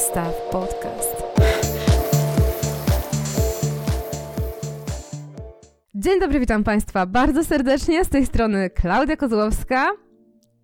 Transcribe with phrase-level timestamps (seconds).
[0.00, 1.22] Zestaw Podcast.
[5.94, 8.04] Dzień dobry, witam Państwa bardzo serdecznie.
[8.04, 9.90] Z tej strony Klaudia Kozłowska.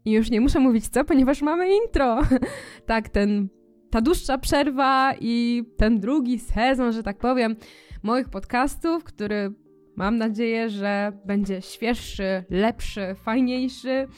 [0.05, 2.21] I już nie muszę mówić co, ponieważ mamy intro.
[2.87, 3.49] tak, ten,
[3.91, 7.57] ta dłuższa przerwa i ten drugi sezon, że tak powiem,
[8.03, 9.55] moich podcastów, który
[9.97, 14.09] mam nadzieję, że będzie świeższy, lepszy, fajniejszy.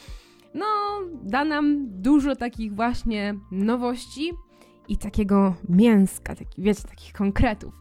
[0.54, 0.66] No,
[1.22, 4.32] da nam dużo takich właśnie nowości
[4.88, 7.74] i takiego mięska, taki, wiecie, takich konkretów.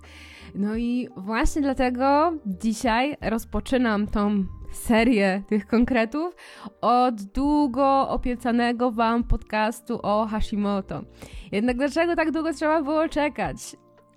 [0.55, 6.35] No i właśnie dlatego dzisiaj rozpoczynam tą serię tych konkretów
[6.81, 11.01] od długo obiecanego Wam podcastu o Hashimoto.
[11.51, 13.57] Jednak dlaczego tak długo trzeba było czekać?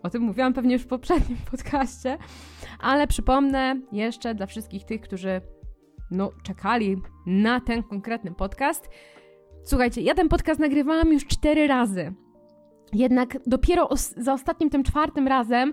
[0.02, 2.18] O tym mówiłam pewnie już w poprzednim podcaście,
[2.80, 5.40] ale przypomnę jeszcze dla wszystkich tych, którzy
[6.10, 8.88] no, czekali na ten konkretny podcast.
[9.64, 12.14] Słuchajcie, ja ten podcast nagrywałam już cztery razy.
[12.92, 15.72] Jednak dopiero os za ostatnim tym czwartym razem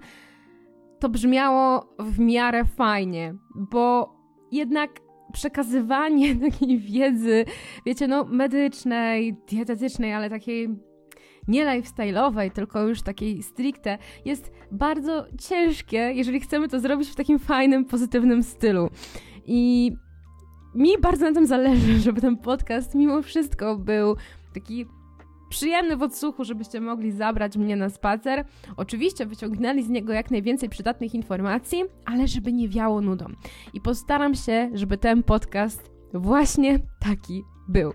[1.00, 4.16] to brzmiało w miarę fajnie, bo
[4.52, 4.92] jednak
[5.34, 7.45] przekazywanie takiej wiedzy,
[7.86, 10.70] wiecie, no medycznej, dietetycznej, ale takiej
[11.48, 17.40] nie lifestyle'owej, tylko już takiej stricte, jest bardzo ciężkie, jeżeli chcemy to zrobić w takim
[17.40, 18.90] fajnym, pozytywnym stylu.
[19.45, 19.92] I
[20.76, 24.16] mi bardzo na tym zależy, żeby ten podcast mimo wszystko był
[24.54, 24.86] taki
[25.50, 28.45] przyjemny w odsłuchu, żebyście mogli zabrać mnie na spacer.
[28.78, 33.26] Oczywiście wyciągnęli z niego jak najwięcej przydatnych informacji, ale żeby nie wiało nudą.
[33.73, 37.94] I postaram się, żeby ten podcast właśnie taki był.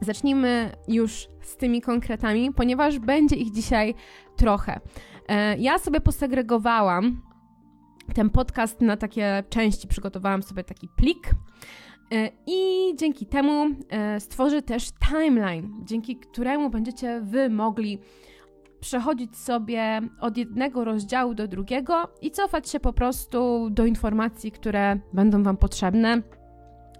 [0.00, 3.94] Zacznijmy już z tymi konkretami, ponieważ będzie ich dzisiaj
[4.36, 4.80] trochę.
[5.28, 7.22] E, ja sobie posegregowałam
[8.14, 11.30] ten podcast na takie części, przygotowałam sobie taki plik.
[12.12, 17.98] E, I dzięki temu e, stworzę też timeline, dzięki któremu będziecie Wy mogli
[18.80, 24.98] przechodzić sobie od jednego rozdziału do drugiego i cofać się po prostu do informacji, które
[25.12, 26.22] będą Wam potrzebne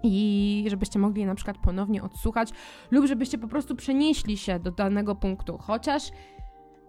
[0.03, 2.49] i żebyście mogli je na przykład ponownie odsłuchać,
[2.91, 5.57] lub żebyście po prostu przenieśli się do danego punktu.
[5.57, 6.11] Chociaż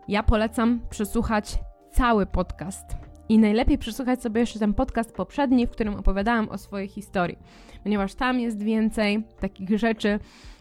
[0.08, 1.58] ja polecam przesłuchać
[1.92, 3.07] cały podcast.
[3.28, 7.38] I najlepiej przesłuchać sobie jeszcze ten podcast poprzedni, w którym opowiadałam o swojej historii,
[7.82, 10.18] ponieważ tam jest więcej takich rzeczy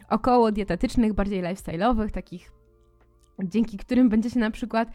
[0.09, 2.51] około dietetycznych, bardziej lifestyle'owych, takich
[3.43, 4.89] dzięki którym będziecie na przykład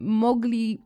[0.00, 0.82] mogli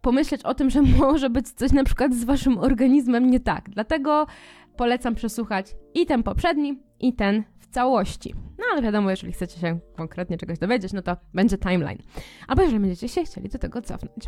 [0.00, 3.70] pomyśleć o tym, że może być coś na przykład z waszym organizmem nie tak.
[3.70, 4.26] Dlatego
[4.76, 8.34] polecam przesłuchać i ten poprzedni, i ten w całości.
[8.66, 11.98] No ale wiadomo, jeżeli chcecie się konkretnie czegoś dowiedzieć, no to będzie timeline.
[12.48, 14.24] Albo jeżeli będziecie się chcieli do tego cofnąć.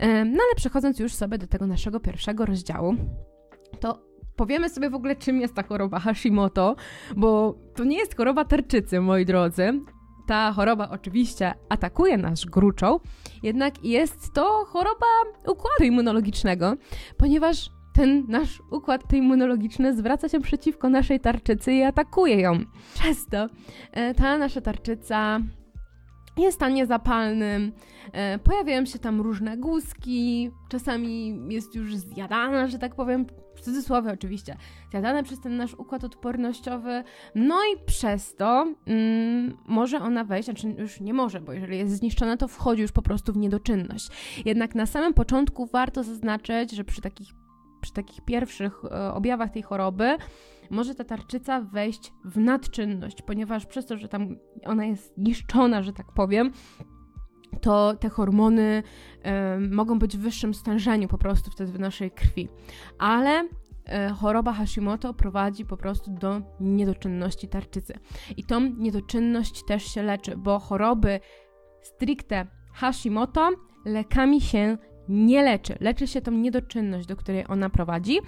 [0.00, 2.94] No ale przechodząc już sobie do tego naszego pierwszego rozdziału,
[3.80, 4.02] to
[4.36, 6.76] powiemy sobie w ogóle, czym jest ta choroba Hashimoto,
[7.16, 9.80] bo to nie jest choroba tarczycy, moi drodzy.
[10.28, 13.00] Ta choroba oczywiście atakuje nasz gruczoł,
[13.42, 15.06] jednak jest to choroba
[15.42, 16.74] układu immunologicznego,
[17.16, 22.64] ponieważ ten nasz układ immunologiczny zwraca się przeciwko naszej tarczycy i atakuje ją.
[22.94, 23.46] Przez to
[23.92, 25.40] e, ta nasza tarczyca
[26.36, 27.72] jest stanie zapalnym,
[28.12, 34.12] e, pojawiają się tam różne guzki, czasami jest już zjadana, że tak powiem, w cudzysłowie
[34.12, 34.56] oczywiście,
[34.90, 40.74] zjadane przez ten nasz układ odpornościowy, no i przez to mm, może ona wejść, znaczy
[40.78, 44.08] już nie może, bo jeżeli jest zniszczona, to wchodzi już po prostu w niedoczynność.
[44.44, 47.45] Jednak na samym początku warto zaznaczyć, że przy takich
[47.86, 50.16] przy takich pierwszych e, objawach tej choroby
[50.70, 55.92] może ta tarczyca wejść w nadczynność, ponieważ przez to, że tam ona jest niszczona, że
[55.92, 56.52] tak powiem,
[57.60, 58.82] to te hormony
[59.56, 62.48] y, mogą być w wyższym stężeniu po prostu wtedy w naszej krwi.
[62.98, 63.48] Ale y,
[64.14, 67.94] choroba Hashimoto prowadzi po prostu do niedoczynności tarczycy.
[68.36, 71.20] I tą niedoczynność też się leczy, bo choroby
[71.82, 73.50] stricte Hashimoto
[73.84, 74.78] lekami się
[75.08, 75.76] nie leczy.
[75.80, 78.18] Leczy się tą niedoczynność, do której ona prowadzi,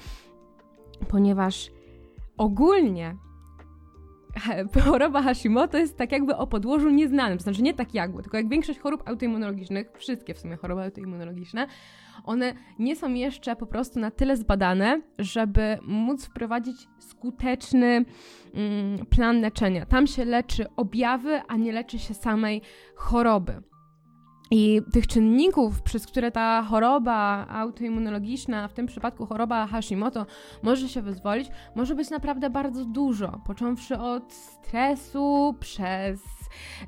[1.08, 1.70] ponieważ
[2.36, 3.16] ogólnie
[4.84, 8.78] choroba Hashimoto jest tak jakby o podłożu nieznanym, znaczy nie tak jakby, tylko jak większość
[8.78, 11.66] chorób autoimmunologicznych, wszystkie w sumie choroby autoimmunologiczne,
[12.24, 18.04] one nie są jeszcze po prostu na tyle zbadane, żeby móc wprowadzić skuteczny
[18.54, 19.86] mm, plan leczenia.
[19.86, 22.62] Tam się leczy objawy, a nie leczy się samej
[22.94, 23.62] choroby.
[24.50, 30.26] I tych czynników, przez które ta choroba autoimmunologiczna, w tym przypadku choroba Hashimoto,
[30.62, 33.40] może się wyzwolić, może być naprawdę bardzo dużo.
[33.46, 36.37] Począwszy od stresu, przez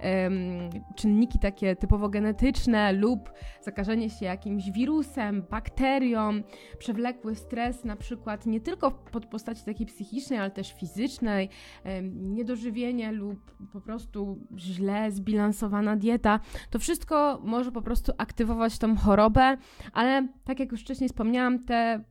[0.05, 6.43] um, czynniki takie typowo genetyczne lub zakażenie się jakimś wirusem, bakterią,
[6.79, 11.49] przewlekły stres na przykład nie tylko pod postaci takiej psychicznej, ale też fizycznej,
[11.85, 16.41] um, niedożywienie lub po prostu źle zbilansowana dieta,
[16.71, 19.57] to wszystko może po prostu aktywować tą chorobę,
[19.93, 22.05] ale tak jak już wcześniej wspomniałam, te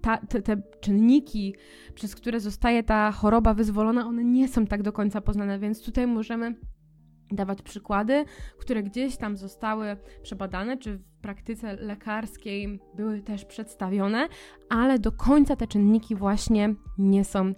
[0.00, 1.54] ta, te, te, czynniki,
[1.94, 6.06] przez które zostaje ta choroba wyzwolona, one nie są tak do końca poznane, więc tutaj
[6.06, 6.54] możemy
[7.32, 8.24] dawać przykłady,
[8.58, 14.28] które gdzieś tam zostały przebadane, czy w praktyce lekarskiej były też przedstawione,
[14.68, 17.54] ale do końca te czynniki właśnie nie są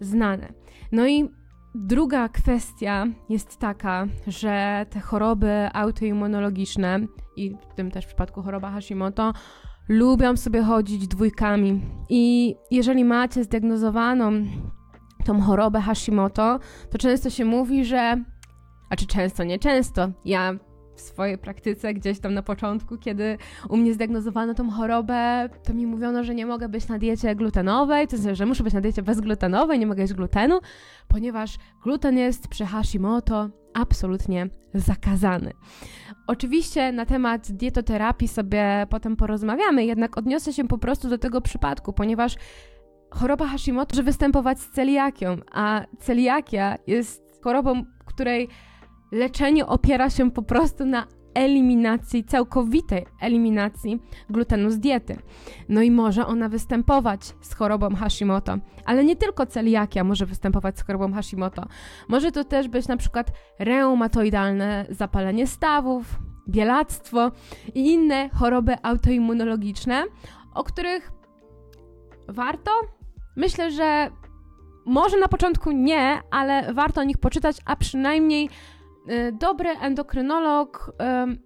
[0.00, 0.52] znane.
[0.92, 1.28] No i
[1.74, 7.00] druga kwestia jest taka, że te choroby autoimmunologiczne
[7.36, 9.32] i w tym też w przypadku choroba Hashimoto
[9.88, 11.80] lubią sobie chodzić dwójkami.
[12.08, 14.32] I jeżeli macie zdiagnozowaną
[15.24, 16.58] tą chorobę Hashimoto,
[16.90, 18.24] to często się mówi, że.
[18.90, 20.08] A czy często, nie często.
[20.24, 20.54] Ja
[20.96, 23.38] w swojej praktyce gdzieś tam na początku, kiedy
[23.68, 28.08] u mnie zdiagnozowano tą chorobę, to mi mówiono, że nie mogę być na diecie glutenowej,
[28.08, 30.60] to znaczy, że muszę być na diecie bezglutenowej, nie mogę jeść glutenu,
[31.08, 35.52] ponieważ gluten jest przy Hashimoto absolutnie zakazany.
[36.26, 41.92] Oczywiście na temat dietoterapii sobie potem porozmawiamy, jednak odniosę się po prostu do tego przypadku,
[41.92, 42.36] ponieważ
[43.10, 48.48] choroba Hashimoto może występować z celiakią, a celiakia jest chorobą, której
[49.12, 55.16] leczenie opiera się po prostu na eliminacji, całkowitej eliminacji glutenu z diety.
[55.68, 60.82] No i może ona występować z chorobą Hashimoto, ale nie tylko celiakia może występować z
[60.82, 61.66] chorobą Hashimoto.
[62.08, 67.32] Może to też być na przykład reumatoidalne zapalenie stawów, bielactwo
[67.74, 70.04] i inne choroby autoimmunologiczne,
[70.54, 71.12] o których
[72.28, 72.70] warto,
[73.36, 74.10] myślę, że
[74.86, 78.50] może na początku nie, ale warto o nich poczytać, a przynajmniej
[79.32, 80.92] dobry endokrynolog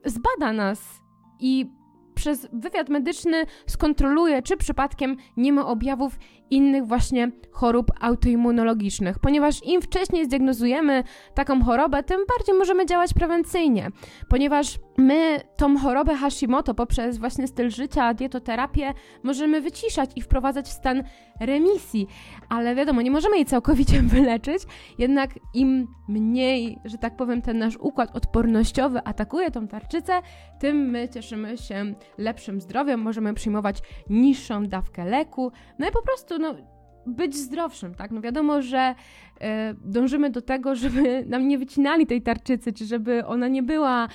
[0.04, 1.00] zbada nas
[1.40, 1.70] i
[2.14, 6.18] przez wywiad medyczny skontroluje, czy przypadkiem nie ma objawów
[6.50, 11.04] innych właśnie chorób autoimmunologicznych, ponieważ im wcześniej zdiagnozujemy
[11.34, 13.88] taką chorobę, tym bardziej możemy działać prewencyjnie,
[14.28, 20.72] ponieważ my tą chorobę Hashimoto poprzez właśnie styl życia, dietoterapię możemy wyciszać i wprowadzać w
[20.72, 21.02] stan
[21.40, 22.06] remisji,
[22.48, 24.62] ale wiadomo, nie możemy jej całkowicie wyleczyć,
[24.98, 30.12] jednak im mniej, że tak powiem, ten nasz układ odpornościowy atakuje tą tarczycę,
[30.60, 33.78] tym my cieszymy się lepszym zdrowiem, możemy przyjmować
[34.10, 36.54] niższą dawkę leku, no i po prostu no,
[37.06, 38.10] być zdrowszym, tak?
[38.10, 38.94] No wiadomo, że
[39.40, 44.08] e, dążymy do tego, żeby nam nie wycinali tej tarczycy, czy żeby ona nie była,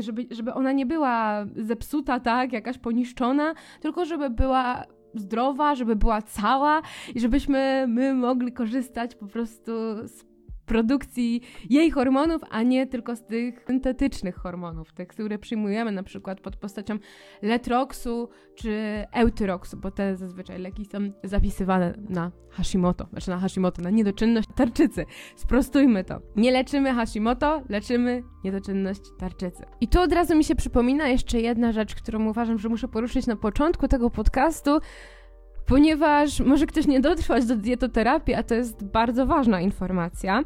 [0.00, 2.52] żeby, żeby ona nie była zepsuta, tak?
[2.52, 6.82] Jakaś poniszczona, tylko żeby była zdrowa, żeby była cała
[7.14, 9.72] i żebyśmy my mogli korzystać po prostu
[10.08, 10.24] z
[10.68, 16.40] produkcji jej hormonów, a nie tylko z tych syntetycznych hormonów, tych, które przyjmujemy na przykład
[16.40, 16.98] pod postacią
[17.42, 23.90] letroksu czy eutyroxu, bo te zazwyczaj leki są zapisywane na Hashimoto, znaczy na Hashimoto, na
[23.90, 25.04] niedoczynność tarczycy.
[25.36, 26.20] Sprostujmy to.
[26.36, 29.64] Nie leczymy Hashimoto, leczymy niedoczynność tarczycy.
[29.80, 33.26] I tu od razu mi się przypomina jeszcze jedna rzecz, którą uważam, że muszę poruszyć
[33.26, 34.78] na początku tego podcastu,
[35.68, 40.42] ponieważ może ktoś nie dotrwać do dietoterapii, a to jest bardzo ważna informacja,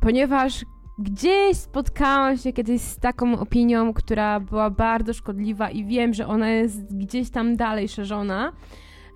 [0.00, 0.64] ponieważ
[0.98, 6.50] gdzieś spotkałam się kiedyś z taką opinią, która była bardzo szkodliwa i wiem, że ona
[6.50, 8.52] jest gdzieś tam dalej szerzona,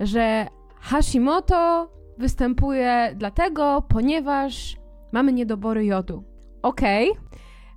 [0.01, 0.47] że
[0.81, 4.77] Hashimoto występuje dlatego, ponieważ
[5.13, 6.25] mamy niedobory jodu.
[6.63, 7.23] Okej, okay,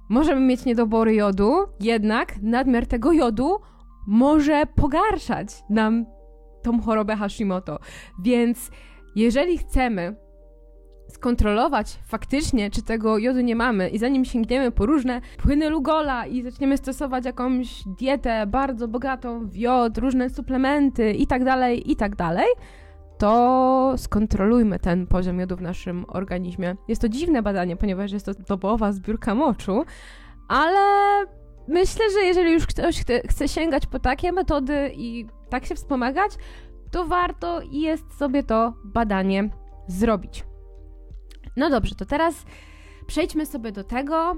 [0.10, 3.58] możemy mieć niedobory jodu, jednak nadmiar tego jodu
[4.08, 6.06] może pogarszać nam
[6.62, 7.80] tą chorobę Hashimoto.
[8.24, 8.72] Więc
[9.16, 10.16] jeżeli chcemy
[11.08, 16.44] skontrolować faktycznie, czy tego jodu nie mamy i zanim sięgniemy po różne płyny Lugola i
[16.44, 22.16] zaczniemy stosować jakąś dietę bardzo bogatą w jod, różne suplementy i tak dalej, i tak
[23.18, 26.76] to skontrolujmy ten poziom jodu w naszym organizmie.
[26.88, 29.84] Jest to dziwne badanie, ponieważ jest to dobowa zbiórka moczu,
[30.48, 30.80] ale
[31.68, 36.32] myślę, że jeżeli już ktoś chce, chce sięgać po takie metody i tak się wspomagać,
[36.92, 39.50] to warto jest sobie to badanie
[39.88, 40.46] zrobić.
[41.58, 42.46] No dobrze, to teraz
[43.08, 44.36] przejdźmy sobie do tego,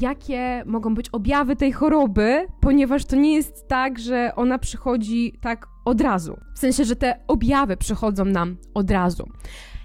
[0.00, 5.66] jakie mogą być objawy tej choroby, ponieważ to nie jest tak, że ona przychodzi tak
[5.84, 6.36] od razu.
[6.54, 9.28] W sensie, że te objawy przychodzą nam od razu.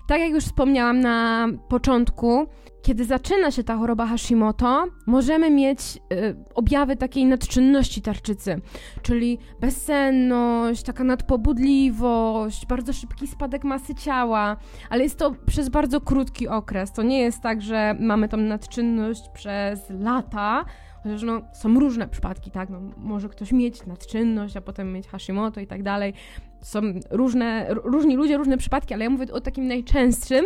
[0.08, 2.48] Tak jak już wspomniałam na początku,
[2.82, 5.80] kiedy zaczyna się ta choroba Hashimoto, możemy mieć
[6.14, 8.62] y, objawy takiej nadczynności tarczycy,
[9.02, 14.58] czyli bezsenność, taka nadpobudliwość, bardzo szybki spadek masy ciała,
[14.90, 16.92] ale jest to przez bardzo krótki okres.
[16.92, 20.66] To nie jest tak, że mamy tą nadczynność przez lata,
[21.04, 22.70] Chociaż no, są różne przypadki, tak?
[22.70, 26.14] No, może ktoś mieć nadczynność, a potem mieć Hashimoto i tak dalej.
[26.62, 30.46] Są różne, różni ludzie, różne przypadki, ale ja mówię o takim najczęstszym,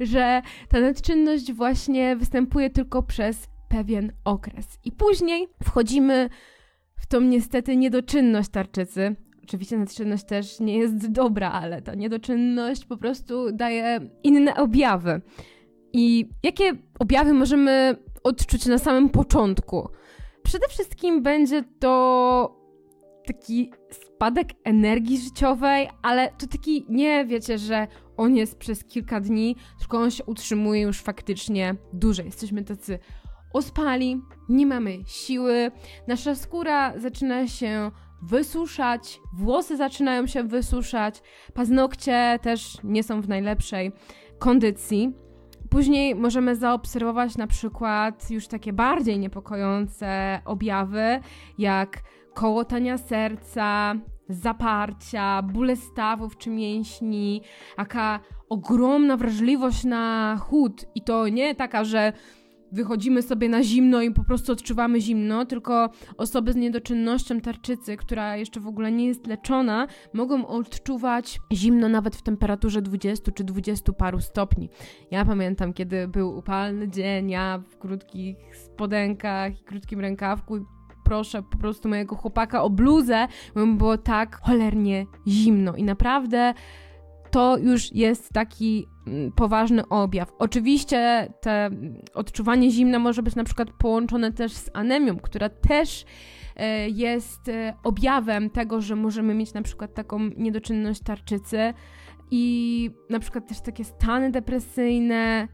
[0.00, 4.78] że ta nadczynność właśnie występuje tylko przez pewien okres.
[4.84, 6.28] I później wchodzimy
[6.96, 9.16] w tą niestety niedoczynność tarczycy.
[9.44, 15.20] Oczywiście nadczynność też nie jest dobra, ale ta niedoczynność po prostu daje inne objawy.
[15.92, 19.88] I jakie objawy możemy odczuć na samym początku.
[20.42, 22.61] Przede wszystkim będzie to
[23.26, 27.86] taki spadek energii życiowej, ale to taki nie wiecie, że
[28.16, 32.26] on jest przez kilka dni, tylko on się utrzymuje już faktycznie dłużej.
[32.26, 32.98] Jesteśmy tacy
[33.52, 35.70] ospali, nie mamy siły,
[36.08, 37.90] nasza skóra zaczyna się
[38.22, 41.22] wysuszać, włosy zaczynają się wysuszać,
[41.54, 43.92] paznokcie też nie są w najlepszej
[44.38, 45.12] kondycji.
[45.70, 51.20] Później możemy zaobserwować na przykład już takie bardziej niepokojące objawy,
[51.58, 52.02] jak
[52.34, 53.94] kołotania serca,
[54.28, 57.42] zaparcia, bóle stawów czy mięśni,
[57.78, 60.86] jaka ogromna wrażliwość na chód.
[60.94, 62.12] I to nie taka, że
[62.72, 68.36] wychodzimy sobie na zimno i po prostu odczuwamy zimno, tylko osoby z niedoczynnością tarczycy, która
[68.36, 73.92] jeszcze w ogóle nie jest leczona, mogą odczuwać zimno nawet w temperaturze 20 czy 20
[73.92, 74.68] paru stopni.
[75.10, 80.58] Ja pamiętam, kiedy był upalny dzień, ja w krótkich spodenkach i krótkim rękawku
[81.12, 86.54] proszę po prostu mojego chłopaka o bluzę, bo mu było tak cholernie zimno i naprawdę
[87.30, 90.32] to już jest taki mm, poważny objaw.
[90.38, 91.70] Oczywiście te
[92.14, 96.04] odczuwanie zimna może być na przykład połączone też z anemią, która też
[96.56, 101.74] e, jest e, objawem tego, że możemy mieć na przykład taką niedoczynność tarczycy
[102.30, 105.48] i na przykład też takie stany depresyjne,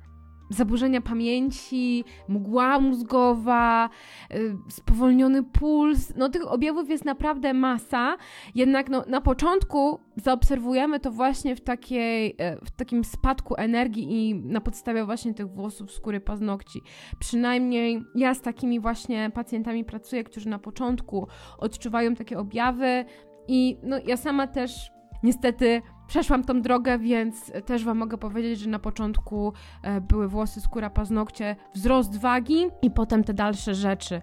[0.50, 3.90] zaburzenia pamięci, mgła mózgowa,
[4.34, 6.12] y, spowolniony puls.
[6.16, 8.16] No tych objawów jest naprawdę masa,
[8.54, 14.34] jednak no, na początku zaobserwujemy to właśnie w, takiej, e, w takim spadku energii i
[14.34, 16.80] na podstawie właśnie tych włosów, skóry, paznokci.
[17.18, 21.28] Przynajmniej ja z takimi właśnie pacjentami pracuję, którzy na początku
[21.58, 23.04] odczuwają takie objawy
[23.48, 24.90] i no, ja sama też
[25.22, 30.60] niestety przeszłam tą drogę, więc też Wam mogę powiedzieć, że na początku e, były włosy,
[30.60, 34.20] skóra, paznokcie, wzrost wagi i potem te dalsze rzeczy.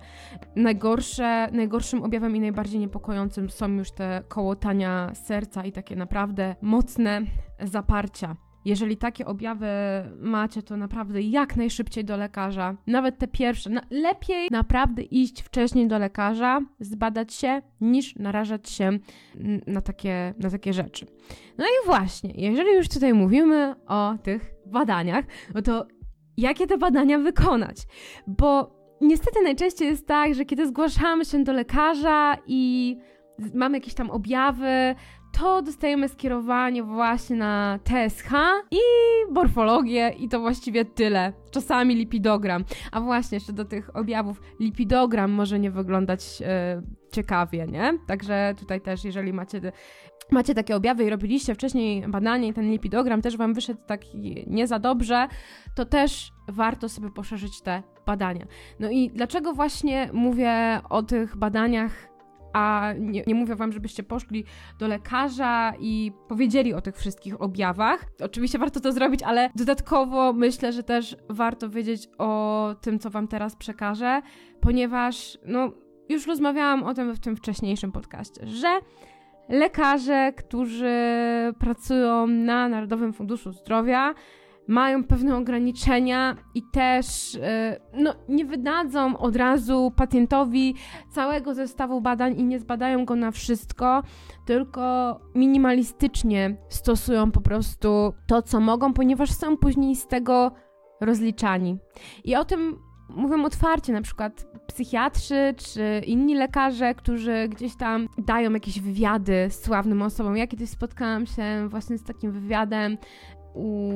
[0.56, 7.22] Najgorsze, najgorszym objawem i najbardziej niepokojącym są już te kołotania serca i takie naprawdę mocne
[7.63, 8.36] zaparcia.
[8.65, 9.67] Jeżeli takie objawy
[10.19, 12.75] macie, to naprawdę jak najszybciej do lekarza.
[12.88, 13.69] Nawet te pierwsze.
[13.69, 19.00] Na, lepiej naprawdę iść wcześniej do lekarza, zbadać się, niż narażać się
[19.67, 21.05] na takie, na takie rzeczy.
[21.57, 25.86] No i właśnie, jeżeli już tutaj mówimy o tych badaniach, no to
[26.38, 27.77] jakie te badania wykonać?
[28.27, 32.98] Bo niestety najczęściej jest tak, że kiedy zgłaszamy się do lekarza i
[33.53, 34.95] mamy jakieś tam objawy,
[35.38, 38.32] to dostajemy skierowanie właśnie na TSH
[38.72, 38.80] i
[39.32, 41.34] morfologię i to właściwie tyle.
[41.51, 42.65] Czasami lipidogram.
[42.92, 47.94] A właśnie jeszcze do tych objawów lipidogram może nie wyglądać e, ciekawie, nie?
[48.08, 49.62] Także tutaj też, jeżeli macie
[50.32, 54.01] macie takie objawy i robiliście wcześniej badanie i ten lipidogram też wam wyszedł tak
[54.48, 55.27] nie za dobrze,
[55.75, 58.46] to też warto sobie poszerzyć te badania.
[58.80, 62.14] No i dlaczego właśnie mówię o tych badaniach
[62.55, 64.43] a nie, nie, mówię wam, żebyście poszli
[64.79, 68.05] do lekarza i powiedzieli o tych wszystkich objawach.
[68.24, 73.27] Oczywiście warto to zrobić, ale dodatkowo myślę, że też warto wiedzieć o tym, co wam
[73.27, 74.21] teraz przekażę,
[74.62, 75.71] ponieważ no,
[76.09, 78.79] już rozmawiałam o tym w tym wcześniejszym podcaście, że
[79.50, 80.95] lekarze, którzy
[81.59, 84.13] pracują na Narodowym Funduszu Zdrowia,
[84.67, 90.75] mają pewne ograniczenia i też e, no, nie wydadzą od razu pacjentowi
[91.10, 94.03] całego zestawu badań i nie zbadają go na wszystko,
[94.45, 100.51] tylko minimalistycznie stosują po prostu to, co mogą, ponieważ są później z tego
[101.01, 101.77] rozliczani.
[102.24, 102.79] I o tym
[103.10, 110.01] mówią otwarcie, na przykład psychiatrzy czy inni lekarze, którzy gdzieś tam dają jakieś wywiady sławnym
[110.01, 110.38] osobom.
[110.38, 112.98] Ja kiedyś spotkałam się właśnie z takim wywiadem
[113.55, 113.91] u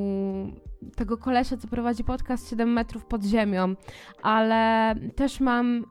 [0.96, 3.74] tego kolesia, co prowadzi podcast 7 metrów pod ziemią,
[4.22, 5.84] ale też mam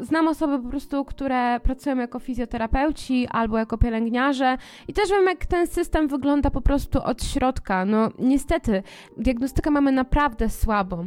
[0.00, 4.56] znam osoby po prostu, które pracują jako fizjoterapeuci albo jako pielęgniarze
[4.88, 7.84] i też wiem, jak ten system wygląda po prostu od środka.
[7.84, 8.82] No niestety,
[9.16, 11.04] diagnostykę mamy naprawdę słabą.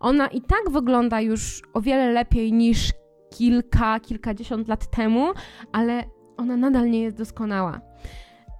[0.00, 2.92] Ona i tak wygląda już o wiele lepiej niż
[3.36, 5.32] kilka, kilkadziesiąt lat temu,
[5.72, 6.04] ale
[6.36, 7.80] ona nadal nie jest doskonała.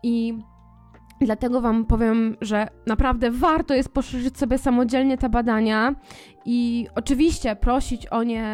[0.03, 0.39] I
[1.21, 5.95] Dlatego Wam powiem, że naprawdę warto jest poszerzyć sobie samodzielnie te badania
[6.45, 8.45] i oczywiście prosić o nie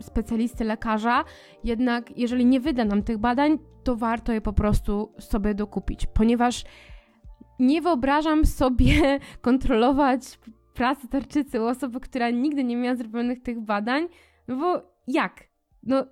[0.00, 1.24] specjalisty, lekarza,
[1.64, 6.64] jednak jeżeli nie wyda nam tych badań, to warto je po prostu sobie dokupić, ponieważ
[7.58, 10.38] nie wyobrażam sobie kontrolować
[10.74, 14.08] pracę tarczycy u osoby, która nigdy nie miała zrobionych tych badań,
[14.48, 15.44] no bo jak?
[15.82, 16.04] No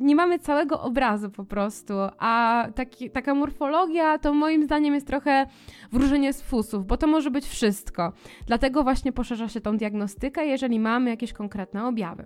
[0.00, 5.46] nie mamy całego obrazu po prostu, a taki, taka morfologia to moim zdaniem jest trochę
[5.92, 8.12] wróżenie z fusów, bo to może być wszystko.
[8.46, 12.24] Dlatego właśnie poszerza się tą diagnostykę, jeżeli mamy jakieś konkretne objawy.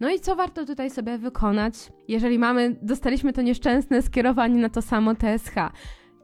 [0.00, 1.74] No i co warto tutaj sobie wykonać,
[2.08, 5.54] jeżeli mamy, dostaliśmy to nieszczęsne skierowanie na to samo TSH?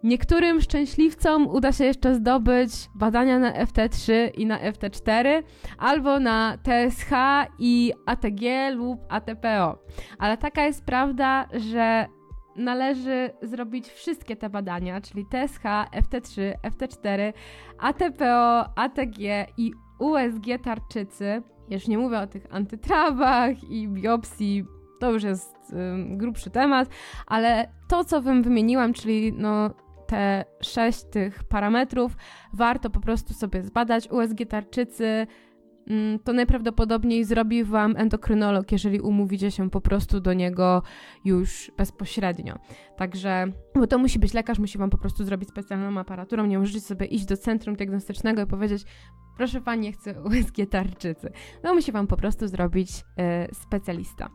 [0.03, 5.43] Niektórym szczęśliwcom uda się jeszcze zdobyć badania na FT3 i na FT4,
[5.79, 7.11] albo na TSH
[7.59, 9.79] i ATG lub ATPO.
[10.19, 12.07] Ale taka jest prawda, że
[12.57, 17.33] należy zrobić wszystkie te badania, czyli TSH, FT3, FT4,
[17.79, 21.43] ATPO, ATG i USG tarczycy.
[21.69, 24.65] Już nie mówię o tych antytrawach i biopsji,
[25.01, 26.89] to już jest y, grubszy temat,
[27.27, 29.71] ale to, co wam wymieniłam, czyli no,
[30.13, 32.17] te sześć tych parametrów
[32.53, 34.09] warto po prostu sobie zbadać.
[34.11, 35.27] USG tarczycy
[35.87, 40.83] mm, to najprawdopodobniej zrobi Wam endokrynolog, jeżeli umówicie się po prostu do niego
[41.25, 42.59] już bezpośrednio.
[42.97, 46.81] Także, bo to musi być lekarz, musi Wam po prostu zrobić specjalną aparaturą, nie możecie
[46.81, 48.85] sobie iść do centrum diagnostycznego i powiedzieć
[49.37, 51.33] proszę Pani, chcę USG tarczycy.
[51.63, 54.29] No musi Wam po prostu zrobić y, specjalista.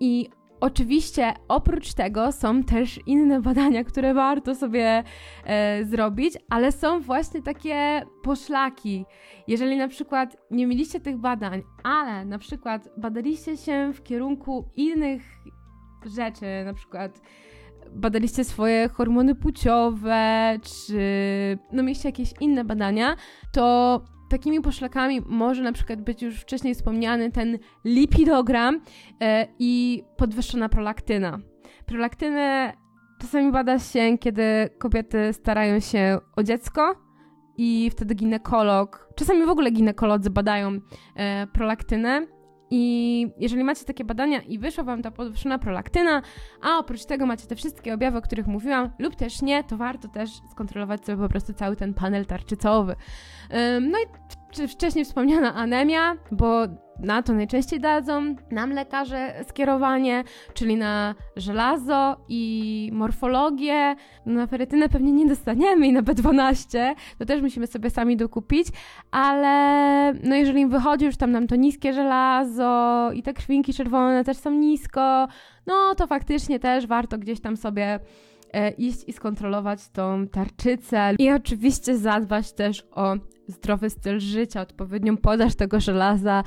[0.00, 5.04] I Oczywiście oprócz tego są też inne badania, które warto sobie
[5.44, 9.04] e, zrobić, ale są właśnie takie poszlaki.
[9.48, 15.22] Jeżeli na przykład nie mieliście tych badań, ale na przykład badaliście się w kierunku innych
[16.16, 17.20] rzeczy, na przykład
[17.92, 20.98] badaliście swoje hormony płciowe, czy
[21.72, 23.16] no mieliście jakieś inne badania,
[23.52, 24.00] to
[24.38, 28.80] takimi poszlakami może na przykład być już wcześniej wspomniany ten lipidogram
[29.20, 31.38] e, i podwyższona prolaktyna.
[31.86, 32.72] Prolaktynę
[33.20, 34.42] czasami bada się, kiedy
[34.78, 36.94] kobiety starają się o dziecko
[37.56, 40.80] i wtedy ginekolog, czasami w ogóle ginekolodzy badają
[41.16, 42.26] e, prolaktynę
[42.76, 46.22] i jeżeli macie takie badania i wyszła Wam ta podwyższona prolaktyna,
[46.62, 50.08] a oprócz tego macie te wszystkie objawy, o których mówiłam, lub też nie, to warto
[50.08, 52.96] też skontrolować sobie po prostu cały ten panel tarczycowy.
[53.80, 54.06] No i
[54.68, 56.66] wcześniej wspomniana anemia, bo
[56.98, 63.96] na to najczęściej dadzą nam lekarze skierowanie, czyli na żelazo i morfologię.
[64.26, 68.68] Na ferytynę pewnie nie dostaniemy i na B12, to też musimy sobie sami dokupić,
[69.10, 74.36] ale no jeżeli wychodzi już tam nam to niskie żelazo i te krwinki czerwone też
[74.36, 75.28] są nisko,
[75.66, 78.00] no to faktycznie też warto gdzieś tam sobie
[78.52, 83.14] e, iść i skontrolować tą tarczycę i oczywiście zadbać też o
[83.48, 86.44] zdrowy styl życia, odpowiednią podaż tego żelaza,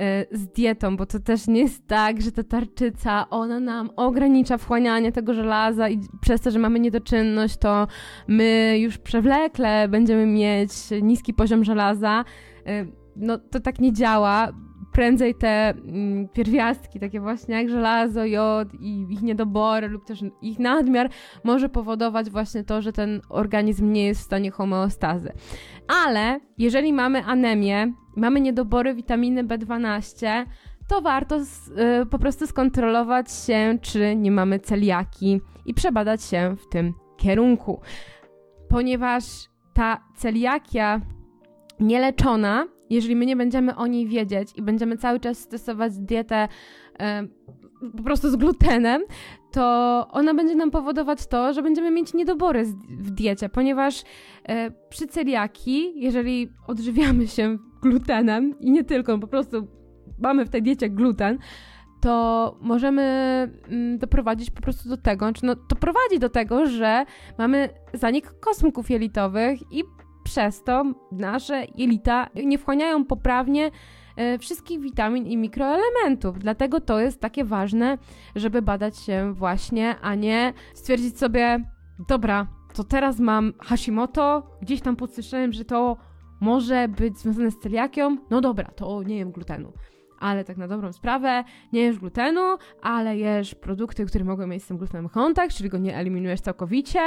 [0.00, 4.58] E, z dietą, bo to też nie jest tak, że ta tarczyca, ona nam ogranicza
[4.58, 7.86] wchłanianie tego żelaza i przez to, że mamy niedoczynność, to
[8.28, 10.70] my już przewlekle będziemy mieć
[11.02, 12.24] niski poziom żelaza.
[12.66, 14.48] E, no to tak nie działa.
[15.00, 20.58] Prędzej te mm, pierwiastki, takie właśnie jak żelazo, jod i ich niedobory lub też ich
[20.58, 21.10] nadmiar
[21.44, 25.32] może powodować właśnie to, że ten organizm nie jest w stanie homeostazy.
[26.04, 30.46] Ale jeżeli mamy anemię, mamy niedobory witaminy B12,
[30.88, 36.68] to warto y, po prostu skontrolować się, czy nie mamy celiaki i przebadać się w
[36.68, 37.80] tym kierunku.
[38.68, 39.24] Ponieważ
[39.74, 41.00] ta celiakia
[41.80, 46.48] nieleczona, jeżeli my nie będziemy o niej wiedzieć i będziemy cały czas stosować dietę
[46.92, 47.50] y,
[47.96, 49.02] po prostu z glutenem,
[49.52, 54.02] to ona będzie nam powodować to, że będziemy mieć niedobory w diecie, ponieważ
[54.48, 59.68] e, przy celiaki, jeżeli odżywiamy się glutenem i nie tylko, po prostu
[60.18, 61.38] mamy w tej diecie gluten,
[62.00, 63.02] to możemy
[63.68, 67.04] mm, doprowadzić po prostu do tego, czy no, to prowadzi do tego, że
[67.38, 69.84] mamy zanik kosmków jelitowych i
[70.30, 73.70] przez to nasze jelita nie wchłaniają poprawnie
[74.20, 76.38] E, wszystkich witamin i mikroelementów.
[76.38, 77.98] Dlatego to jest takie ważne,
[78.36, 81.64] żeby badać się właśnie, a nie stwierdzić sobie,
[82.08, 85.96] dobra, to teraz mam Hashimoto, gdzieś tam podsłyszałem, że to
[86.40, 89.72] może być związane z celiakią, no dobra, to nie jem glutenu.
[90.20, 94.66] Ale tak na dobrą sprawę nie jesz glutenu, ale jesz produkty, które mogą mieć z
[94.66, 97.00] tym glutenem kontakt, czyli go nie eliminujesz całkowicie,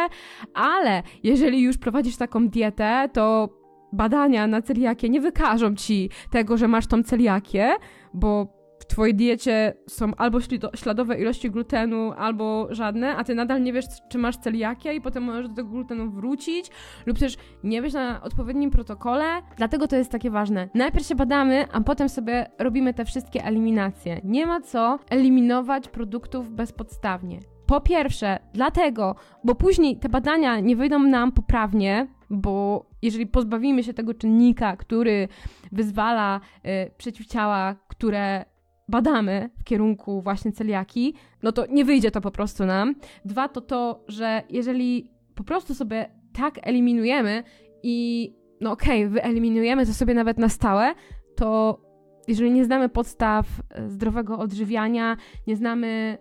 [0.54, 3.50] ale jeżeli już prowadzisz taką dietę, to
[3.94, 7.76] badania na celiakię nie wykażą ci tego, że masz tą celiakię,
[8.14, 10.40] bo w twojej diecie są albo
[10.76, 15.24] śladowe ilości glutenu, albo żadne, a ty nadal nie wiesz, czy masz celiakię i potem
[15.24, 16.70] możesz do tego glutenu wrócić,
[17.06, 19.26] lub też nie wiesz na odpowiednim protokole.
[19.58, 20.70] Dlatego to jest takie ważne.
[20.74, 24.22] Najpierw się badamy, a potem sobie robimy te wszystkie eliminacje.
[24.24, 27.40] Nie ma co eliminować produktów bezpodstawnie.
[27.66, 33.94] Po pierwsze, dlatego, bo później te badania nie wyjdą nam poprawnie, bo jeżeli pozbawimy się
[33.94, 35.28] tego czynnika, który
[35.72, 38.46] wyzwala y, przeciwciała, które
[38.88, 42.96] badamy w kierunku właśnie celiaki, no to nie wyjdzie to po prostu nam.
[43.26, 47.44] Dwa to to, że jeżeli po prostu sobie tak eliminujemy
[47.84, 48.30] i
[48.62, 50.94] no okej, okay, wyeliminujemy to sobie nawet na stałe,
[51.36, 51.80] to
[52.28, 55.18] jeżeli nie znamy podstaw e, zdrowego odżywiania,
[55.48, 56.18] nie znamy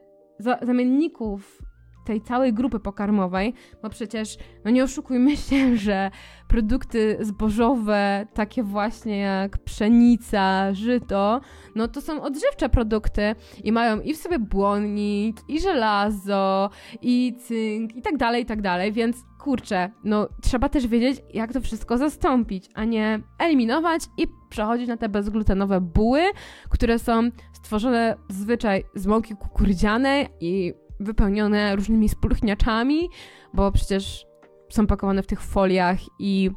[0.62, 1.62] zamienników
[2.04, 6.10] tej całej grupy pokarmowej, bo przecież, no nie oszukujmy się, że
[6.48, 11.40] produkty zbożowe, takie właśnie jak pszenica, żyto,
[11.74, 13.34] no to są odżywcze produkty
[13.64, 16.70] i mają i w sobie błonnik, i żelazo,
[17.02, 21.52] i cynk, i tak dalej, i tak dalej, więc kurczę, no trzeba też wiedzieć, jak
[21.52, 26.22] to wszystko zastąpić, a nie eliminować i przechodzić na te bezglutenowe buły,
[26.70, 33.08] które są stworzone zwyczaj z mąki kukurydzianej i wypełnione różnymi spulchniaczami,
[33.54, 34.26] bo przecież
[34.70, 36.50] są pakowane w tych foliach i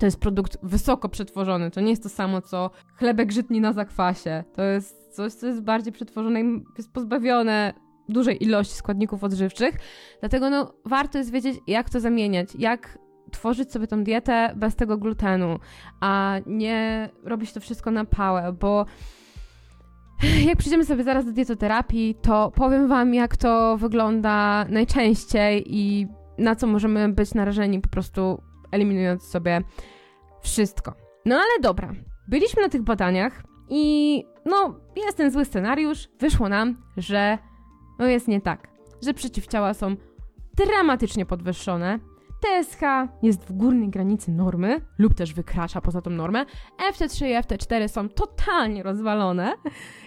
[0.00, 1.70] to jest produkt wysoko przetworzony.
[1.70, 4.44] To nie jest to samo, co chlebek żytni na zakwasie.
[4.54, 7.74] To jest coś, co jest bardziej przetworzone i jest pozbawione
[8.08, 9.74] dużej ilości składników odżywczych.
[10.20, 12.98] Dlatego no, warto jest wiedzieć, jak to zamieniać, jak
[13.30, 15.58] tworzyć sobie tą dietę bez tego glutenu,
[16.00, 18.86] a nie robić to wszystko na pałę, bo
[20.48, 26.06] jak przyjdziemy sobie zaraz do dietoterapii, to powiem Wam, jak to wygląda najczęściej i
[26.38, 29.62] na co możemy być narażeni, po prostu eliminując sobie
[30.42, 30.94] wszystko.
[31.24, 31.92] No ale dobra,
[32.28, 36.08] byliśmy na tych badaniach i no, jest ten zły scenariusz.
[36.20, 37.38] Wyszło nam, że
[37.98, 38.68] no jest nie tak,
[39.02, 39.96] że przeciwciała są
[40.56, 41.98] dramatycznie podwyższone,
[42.42, 42.80] TSH
[43.22, 46.46] jest w górnej granicy normy lub też wykracza poza tą normę.
[46.92, 49.52] FT3 i FT4 są totalnie rozwalone.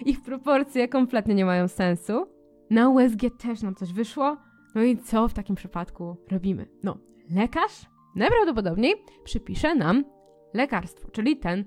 [0.04, 2.26] Ich proporcje kompletnie nie mają sensu.
[2.70, 4.36] Na USG też nam coś wyszło.
[4.74, 6.68] No i co w takim przypadku robimy?
[6.82, 6.98] No,
[7.30, 8.94] lekarz najprawdopodobniej
[9.24, 10.04] przypisze nam
[10.54, 11.64] lekarstwo, czyli ten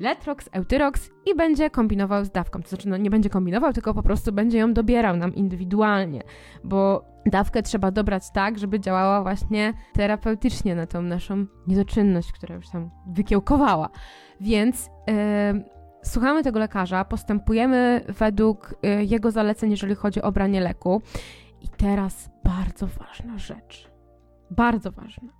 [0.00, 2.62] Letrox, Eutyrox i będzie kombinował z dawką.
[2.62, 6.22] To znaczy, no nie będzie kombinował, tylko po prostu będzie ją dobierał nam indywidualnie,
[6.64, 12.68] bo dawkę trzeba dobrać tak, żeby działała właśnie terapeutycznie na tą naszą niedoczynność, która już
[12.68, 13.88] tam wykiełkowała.
[14.40, 15.64] Więc yy,
[16.02, 21.02] słuchamy tego lekarza, postępujemy według yy, jego zaleceń, jeżeli chodzi o branie leku.
[21.62, 23.90] I teraz bardzo ważna rzecz.
[24.50, 25.32] Bardzo ważna.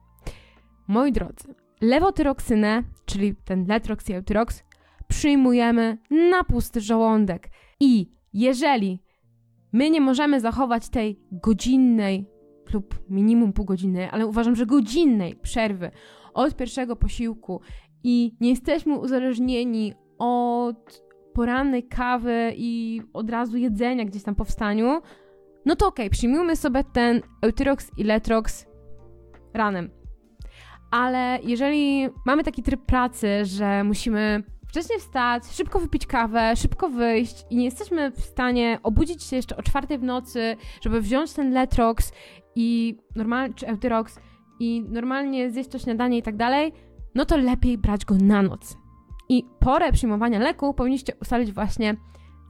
[0.89, 4.65] Moi drodzy, lewotyroksynę, czyli ten letrox i eutyrox,
[5.09, 7.51] przyjmujemy na pusty żołądek.
[7.81, 9.03] I jeżeli
[9.73, 12.27] my nie możemy zachować tej godzinnej
[12.73, 15.91] lub minimum półgodzinnej, ale uważam, że godzinnej przerwy
[16.35, 17.61] od pierwszego posiłku
[18.05, 25.01] i nie jesteśmy uzależnieni od porannej kawy i od razu jedzenia gdzieś tam po wstaniu,
[25.65, 28.67] no to okej, okay, przyjmujmy sobie ten Eutyrox i Letrox
[29.55, 30.00] ranem
[30.91, 37.45] ale jeżeli mamy taki tryb pracy, że musimy wcześniej wstać, szybko wypić kawę, szybko wyjść
[37.51, 41.53] i nie jesteśmy w stanie obudzić się jeszcze o czwartej w nocy, żeby wziąć ten
[41.53, 42.13] Letrox
[42.57, 44.19] i normalnie, czy Eutyrox
[44.61, 46.73] i normalnie zjeść to śniadanie i tak dalej,
[47.15, 48.77] no to lepiej brać go na noc.
[49.29, 51.97] I porę przyjmowania leku powinniście ustalić właśnie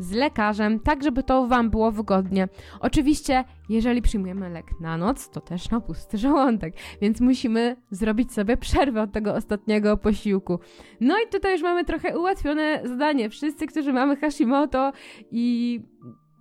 [0.01, 2.49] z lekarzem, tak żeby to Wam było wygodnie.
[2.81, 8.57] Oczywiście, jeżeli przyjmujemy lek na noc, to też na pusty żołądek, więc musimy zrobić sobie
[8.57, 10.61] przerwę od tego ostatniego posiłku.
[11.01, 13.31] No i tutaj już mamy trochę ułatwione zadanie.
[13.31, 14.93] Wszyscy, którzy mamy Hashimoto
[15.31, 15.81] i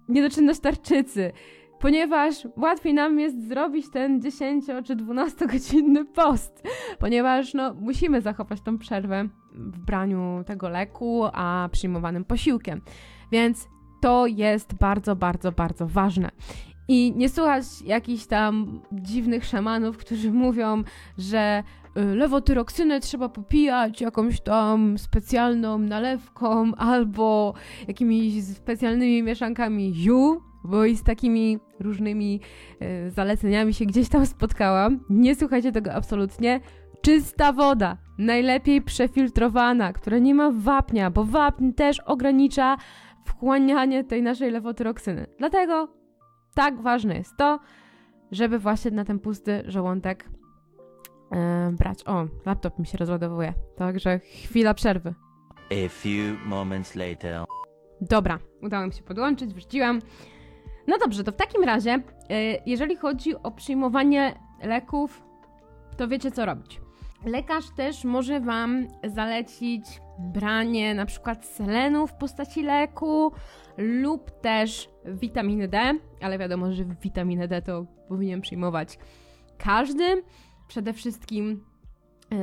[0.10, 1.32] niedoczynność tarczycy,
[1.80, 6.64] ponieważ łatwiej nam jest zrobić ten 10 czy 12 godzinny post,
[7.00, 12.82] ponieważ no, musimy zachować tą przerwę w braniu tego leku, a przyjmowanym posiłkiem.
[13.32, 13.68] Więc
[14.02, 16.32] to jest bardzo, bardzo, bardzo ważne.
[16.88, 20.84] I nie słuchać jakichś tam dziwnych szamanów, którzy mówią,
[21.18, 21.64] że
[21.98, 27.54] y, lewotyroksynę trzeba popijać jakąś tam specjalną nalewką albo
[27.88, 32.42] jakimiś specjalnymi mieszankami ju, bo i z takimi różnymi
[32.82, 35.00] y, zaleceniami się gdzieś tam spotkałam.
[35.10, 36.60] Nie słuchajcie tego absolutnie.
[37.02, 42.78] czysta woda, najlepiej przefiltrowana, która nie ma wapnia, bo wapń też ogranicza
[43.30, 45.28] wchłanianie tej naszej lewotyroksyny.
[45.38, 45.88] Dlatego
[46.56, 47.60] tak ważne jest to,
[48.32, 50.30] żeby właśnie na ten pusty żołądek
[51.32, 51.38] yy,
[51.72, 52.08] brać.
[52.08, 55.14] O, laptop mi się rozładowuje, także chwila przerwy.
[55.72, 57.46] A few moments later.
[58.02, 60.00] Dobra, udało mi się podłączyć, wróciłam.
[60.88, 65.24] No dobrze, to w takim razie, yy, jeżeli chodzi o przyjmowanie leków,
[65.98, 66.82] to wiecie co robić.
[67.26, 69.86] Lekarz też może Wam zalecić
[70.20, 73.32] branie na przykład selenu w postaci leku
[73.78, 79.00] lub też witaminy D, ale wiadomo, że witaminę D to powinien przyjmować
[79.58, 80.24] każdy.
[80.68, 82.38] Przede wszystkim yy,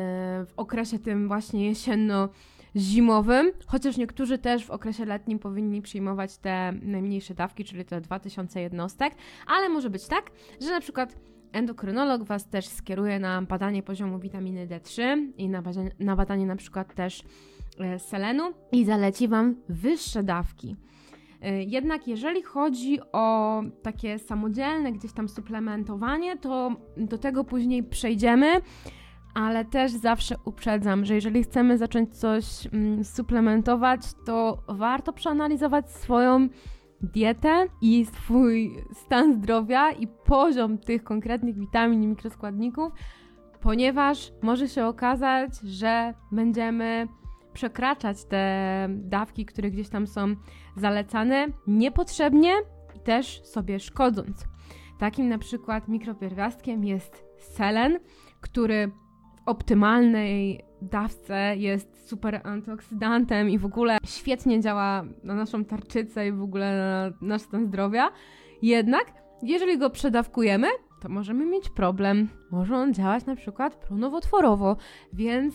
[0.46, 2.28] w okresie tym właśnie jesienno
[2.76, 8.60] zimowym, chociaż niektórzy też w okresie letnim powinni przyjmować te najmniejsze dawki, czyli te 2000
[8.60, 9.14] jednostek,
[9.46, 11.16] ale może być tak, że na przykład
[11.56, 15.02] endokrynolog Was też skieruje na badanie poziomu witaminy D3
[15.36, 17.22] i na badanie na, badanie na przykład też
[17.80, 20.76] e, selenu i zaleci Wam wyższe dawki.
[21.42, 28.60] E, jednak jeżeli chodzi o takie samodzielne gdzieś tam suplementowanie, to do tego później przejdziemy
[29.36, 36.48] ale też zawsze uprzedzam, że jeżeli chcemy zacząć coś mm, suplementować, to warto przeanalizować swoją
[37.00, 42.92] dietę i swój stan zdrowia i poziom tych konkretnych witamin i mikroskładników,
[43.60, 47.08] ponieważ może się okazać, że będziemy
[47.52, 50.34] przekraczać te dawki, które gdzieś tam są
[50.76, 52.52] zalecane niepotrzebnie
[52.96, 54.46] i też sobie szkodząc.
[54.98, 57.98] Takim na przykład mikropierwiastkiem jest selen,
[58.40, 58.90] który
[59.46, 66.42] optymalnej dawce jest super antyoksydantem i w ogóle świetnie działa na naszą tarczycę i w
[66.42, 68.10] ogóle na nasz stan zdrowia.
[68.62, 69.12] Jednak,
[69.42, 70.68] jeżeli go przedawkujemy,
[71.00, 72.28] to możemy mieć problem.
[72.50, 74.76] Może on działać na przykład pronowotworowo,
[75.12, 75.54] więc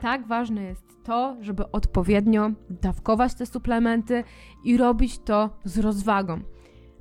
[0.00, 4.24] tak ważne jest to, żeby odpowiednio dawkować te suplementy
[4.64, 6.40] i robić to z rozwagą.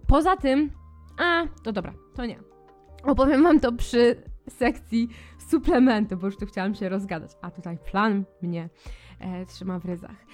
[0.08, 0.72] Poza tym,
[1.20, 2.40] a to dobra, to nie.
[3.04, 5.10] Opowiem Wam to przy sekcji
[5.48, 7.32] suplementy, bo już tu chciałam się rozgadać.
[7.42, 8.70] A tutaj plan mnie
[9.20, 10.26] e, trzyma w ryzach.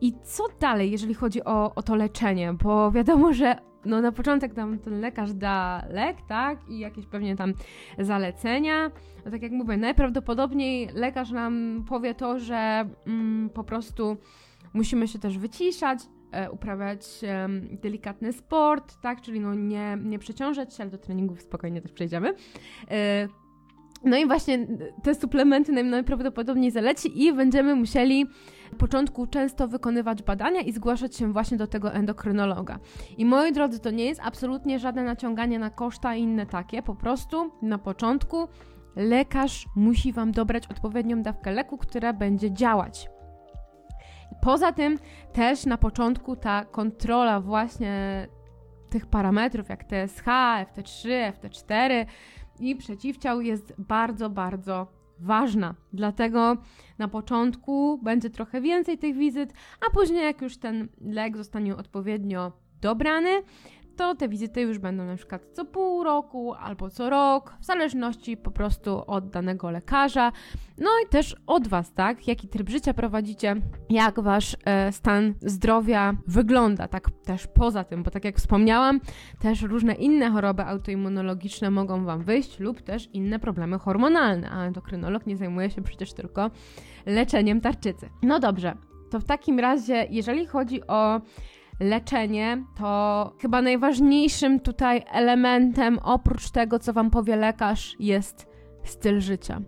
[0.00, 2.52] I co dalej, jeżeli chodzi o, o to leczenie?
[2.52, 6.68] Bo wiadomo, że no na początek tam ten lekarz da lek, tak?
[6.68, 7.54] I jakieś pewnie tam
[7.98, 8.90] zalecenia.
[9.24, 14.16] No tak jak mówię, najprawdopodobniej lekarz nam powie to, że mm, po prostu
[14.72, 15.98] musimy się też wyciszać,
[16.52, 17.48] uprawiać e,
[17.82, 19.20] delikatny sport, tak?
[19.20, 22.34] Czyli no nie, nie przeciążać się, ale do treningów spokojnie też przejdziemy.
[22.90, 23.28] E,
[24.04, 24.66] no i właśnie
[25.02, 28.26] te suplementy najprawdopodobniej zaleci i będziemy musieli
[28.72, 32.78] na początku często wykonywać badania i zgłaszać się właśnie do tego endokrynologa.
[33.18, 36.94] I moi drodzy, to nie jest absolutnie żadne naciąganie na koszta i inne takie, po
[36.94, 38.48] prostu na początku
[38.96, 43.08] lekarz musi Wam dobrać odpowiednią dawkę leku, która będzie działać.
[44.42, 44.98] Poza tym
[45.32, 48.26] też na początku ta kontrola właśnie
[48.90, 50.24] tych parametrów jak TSH,
[50.64, 52.06] FT3, FT4
[52.60, 54.86] i przeciwciał jest bardzo, bardzo
[55.18, 55.74] ważna.
[55.92, 56.56] Dlatego
[56.98, 59.52] na początku będzie trochę więcej tych wizyt,
[59.86, 63.30] a później, jak już ten lek zostanie odpowiednio dobrany,
[64.00, 68.36] to te wizyty już będą na przykład co pół roku albo co rok, w zależności
[68.36, 70.32] po prostu od danego lekarza,
[70.78, 72.28] no i też od Was, tak?
[72.28, 73.56] Jaki tryb życia prowadzicie,
[73.90, 79.00] jak Wasz e, stan zdrowia wygląda, tak też poza tym, bo tak jak wspomniałam,
[79.38, 85.26] też różne inne choroby autoimmunologiczne mogą Wam wyjść lub też inne problemy hormonalne, a endokrynolog
[85.26, 86.50] nie zajmuje się przecież tylko
[87.06, 88.08] leczeniem tarczycy.
[88.22, 88.76] No dobrze,
[89.10, 91.20] to w takim razie, jeżeli chodzi o
[91.80, 98.46] leczenie, to chyba najważniejszym tutaj elementem, oprócz tego, co Wam powie lekarz, jest
[98.84, 99.60] styl życia.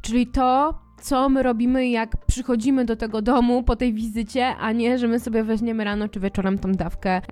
[0.00, 4.98] Czyli to, co my robimy, jak przychodzimy do tego domu po tej wizycie, a nie,
[4.98, 7.22] że my sobie weźmiemy rano czy wieczorem tą dawkę.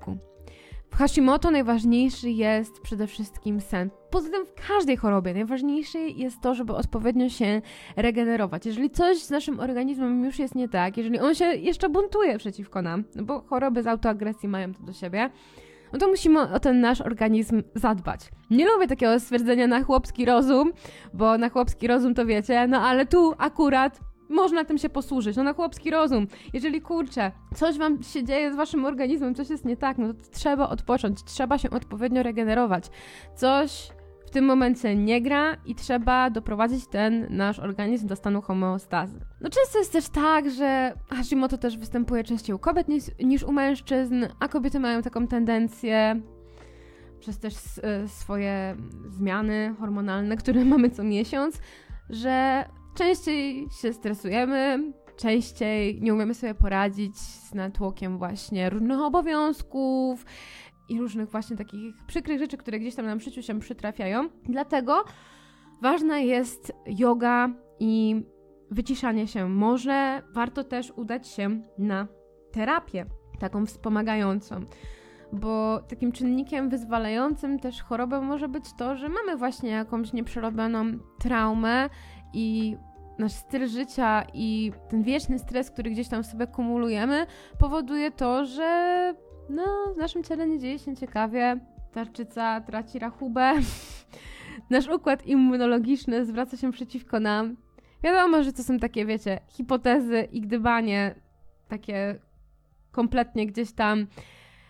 [0.90, 3.90] W Hashimoto najważniejszy jest przede wszystkim sen.
[4.10, 7.62] Poza tym w każdej chorobie najważniejsze jest to, żeby odpowiednio się
[7.96, 8.66] regenerować.
[8.66, 12.82] Jeżeli coś z naszym organizmem już jest nie tak, jeżeli on się jeszcze buntuje przeciwko
[12.82, 15.30] nam, no bo choroby z autoagresji mają to do siebie,
[15.92, 18.20] no to musimy o ten nasz organizm zadbać.
[18.50, 20.72] Nie lubię takiego stwierdzenia na chłopski rozum,
[21.14, 24.00] bo na chłopski rozum to wiecie, no ale tu akurat
[24.30, 26.26] można tym się posłużyć, no na chłopski rozum.
[26.52, 30.20] Jeżeli kurczę, coś wam się dzieje z waszym organizmem, coś jest nie tak, no to
[30.32, 32.84] trzeba odpocząć, trzeba się odpowiednio regenerować.
[33.34, 33.90] Coś
[34.26, 39.20] w tym momencie nie gra i trzeba doprowadzić ten nasz organizm do stanu homeostazy.
[39.40, 43.52] No często jest też tak, że Hashimoto też występuje częściej u kobiet niż, niż u
[43.52, 46.20] mężczyzn, a kobiety mają taką tendencję
[47.20, 48.76] przez też e, swoje
[49.08, 51.60] zmiany hormonalne, które mamy co miesiąc,
[52.10, 60.26] że częściej się stresujemy, częściej nie umiemy sobie poradzić z natłokiem właśnie różnych obowiązków
[60.88, 64.28] i różnych właśnie takich przykrych rzeczy, które gdzieś tam nam w życiu się przytrafiają.
[64.44, 65.04] Dlatego
[65.82, 67.48] ważna jest yoga
[67.80, 68.22] i
[68.70, 69.48] wyciszanie się.
[69.48, 72.08] Może warto też udać się na
[72.52, 73.06] terapię,
[73.38, 74.64] taką wspomagającą
[75.32, 80.84] bo takim czynnikiem wyzwalającym też chorobę może być to, że mamy właśnie jakąś nieprzerobioną
[81.18, 81.90] traumę
[82.32, 82.76] i
[83.18, 87.26] nasz styl życia i ten wieczny stres, który gdzieś tam sobie kumulujemy,
[87.58, 89.14] powoduje to, że
[89.48, 89.64] no,
[89.94, 91.60] w naszym ciele nie dzieje się ciekawie,
[91.92, 93.52] tarczyca traci rachubę,
[94.70, 97.56] nasz układ immunologiczny zwraca się przeciwko nam.
[98.02, 101.14] Wiadomo, że to są takie, wiecie, hipotezy i gdybanie
[101.68, 102.18] takie
[102.92, 104.06] kompletnie gdzieś tam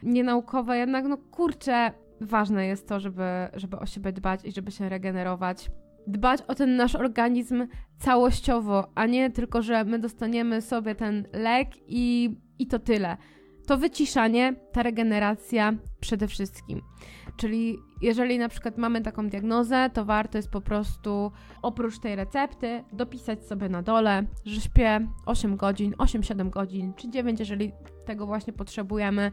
[0.02, 4.88] nienaukowe, jednak no kurczę, ważne jest to, żeby, żeby o siebie dbać i żeby się
[4.88, 5.70] regenerować.
[6.06, 7.66] Dbać o ten nasz organizm
[7.98, 13.16] całościowo, a nie tylko, że my dostaniemy sobie ten lek i, i to tyle.
[13.66, 16.82] To wyciszanie, ta regeneracja przede wszystkim.
[17.36, 21.32] Czyli jeżeli na przykład mamy taką diagnozę, to warto jest po prostu
[21.62, 27.40] oprócz tej recepty dopisać sobie na dole, że śpię 8 godzin, 8-7 godzin, czy 9,
[27.40, 27.72] jeżeli
[28.06, 29.30] tego właśnie potrzebujemy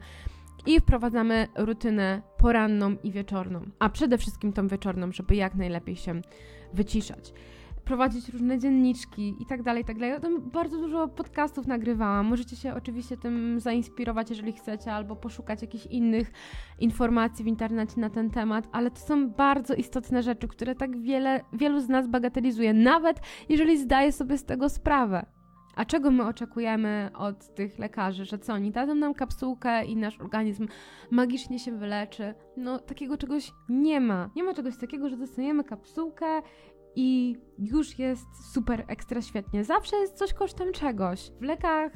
[0.66, 6.20] i wprowadzamy rutynę poranną i wieczorną, a przede wszystkim tą wieczorną, żeby jak najlepiej się
[6.74, 7.32] wyciszać.
[7.84, 10.10] Prowadzić różne dzienniczki i tak dalej, i tak dalej.
[10.10, 12.26] Ja tam bardzo dużo podcastów nagrywałam.
[12.26, 16.32] Możecie się oczywiście tym zainspirować, jeżeli chcecie, albo poszukać jakichś innych
[16.78, 21.40] informacji w internecie na ten temat, ale to są bardzo istotne rzeczy, które tak wiele,
[21.52, 25.26] wielu z nas bagatelizuje, nawet jeżeli zdaje sobie z tego sprawę.
[25.78, 28.24] A czego my oczekujemy od tych lekarzy?
[28.24, 30.68] Że co, oni dadzą nam kapsułkę i nasz organizm
[31.10, 32.34] magicznie się wyleczy?
[32.56, 34.30] No, takiego czegoś nie ma.
[34.36, 36.42] Nie ma czegoś takiego, że dostaniemy kapsułkę
[36.96, 39.64] i już jest super ekstra świetnie.
[39.64, 41.30] Zawsze jest coś kosztem czegoś.
[41.40, 41.92] W lekach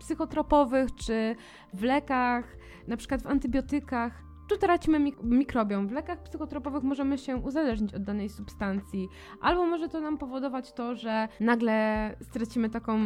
[0.00, 1.36] psychotropowych czy
[1.74, 2.56] w lekach,
[2.88, 5.88] na przykład w antybiotykach, tu tracimy mik mikrobiom.
[5.88, 9.08] W lekach psychotropowych możemy się uzależnić od danej substancji,
[9.40, 12.98] albo może to nam powodować to, że nagle stracimy taką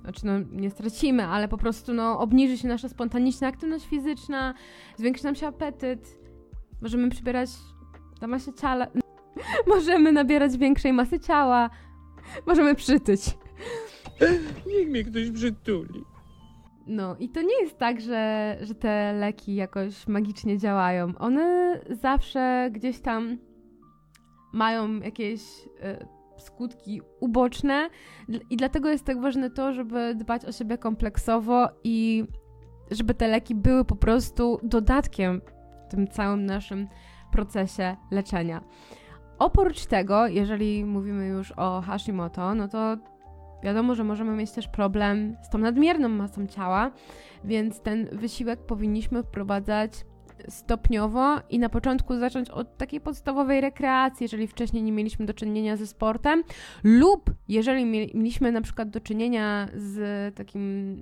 [0.00, 4.54] znaczy no nie stracimy, ale po prostu no obniży się nasza spontaniczna aktywność fizyczna,
[4.96, 6.18] zwiększy nam się apetyt,
[6.82, 7.50] możemy przybierać
[8.20, 8.86] na masie ciała,
[9.74, 11.70] możemy nabierać większej masy ciała,
[12.46, 13.20] możemy przytyć.
[14.66, 16.04] Niech mnie ktoś przytuli.
[16.86, 21.12] No i to nie jest tak, że, że te leki jakoś magicznie działają.
[21.18, 23.38] One zawsze gdzieś tam
[24.52, 27.88] mają jakieś y, skutki uboczne
[28.50, 32.24] i dlatego jest tak ważne to, żeby dbać o siebie kompleksowo i
[32.90, 35.40] żeby te leki były po prostu dodatkiem
[35.86, 36.88] w tym całym naszym
[37.32, 38.64] procesie leczenia.
[39.38, 42.96] Oprócz tego, jeżeli mówimy już o Hashimoto, no to
[43.64, 46.90] Wiadomo, że możemy mieć też problem z tą nadmierną masą ciała,
[47.44, 49.92] więc ten wysiłek powinniśmy wprowadzać
[50.48, 55.76] stopniowo i na początku zacząć od takiej podstawowej rekreacji, jeżeli wcześniej nie mieliśmy do czynienia
[55.76, 56.44] ze sportem,
[56.82, 60.96] lub jeżeli mieliśmy na przykład do czynienia z takim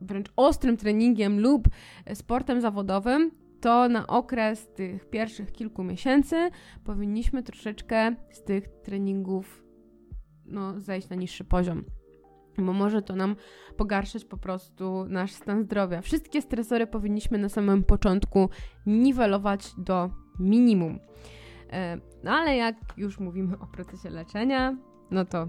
[0.00, 1.68] wręcz ostrym treningiem lub
[2.14, 6.36] sportem zawodowym, to na okres tych pierwszych kilku miesięcy
[6.84, 9.64] powinniśmy troszeczkę z tych treningów
[10.46, 11.84] no, zejść na niższy poziom
[12.60, 13.36] bo może to nam
[13.76, 16.00] pogarszać po prostu nasz stan zdrowia.
[16.00, 18.48] Wszystkie stresory powinniśmy na samym początku
[18.86, 20.98] niwelować do minimum.
[21.72, 24.76] E, no ale jak już mówimy o procesie leczenia,
[25.10, 25.48] no to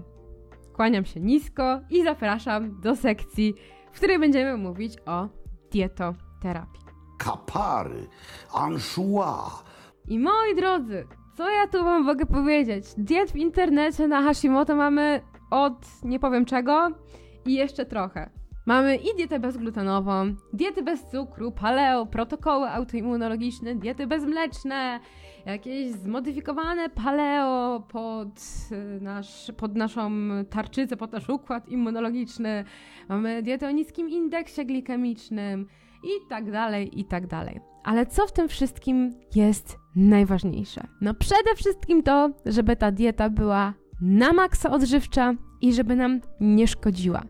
[0.72, 3.54] kłaniam się nisko i zapraszam do sekcji,
[3.92, 5.28] w której będziemy mówić o
[5.72, 6.82] dietoterapii.
[7.18, 8.08] Kapary,
[8.54, 9.64] anchois.
[10.08, 12.84] I moi drodzy, co ja tu wam mogę powiedzieć?
[12.98, 15.20] Diet w internecie na Hashimoto mamy
[15.52, 16.90] od nie powiem czego
[17.46, 18.30] i jeszcze trochę.
[18.66, 25.00] Mamy i dietę bezglutenową, diety bez cukru, paleo, protokoły autoimmunologiczne, diety bezmleczne,
[25.46, 28.28] jakieś zmodyfikowane paleo pod,
[28.72, 30.10] y, nasz, pod naszą
[30.50, 32.64] tarczycę, pod nasz układ immunologiczny.
[33.08, 35.66] Mamy dietę o niskim indeksie glikemicznym
[36.04, 37.60] i tak dalej, i tak dalej.
[37.84, 40.86] Ale co w tym wszystkim jest najważniejsze?
[41.00, 46.68] No przede wszystkim to, żeby ta dieta była na maksa odżywcza i żeby nam nie
[46.68, 47.22] szkodziła.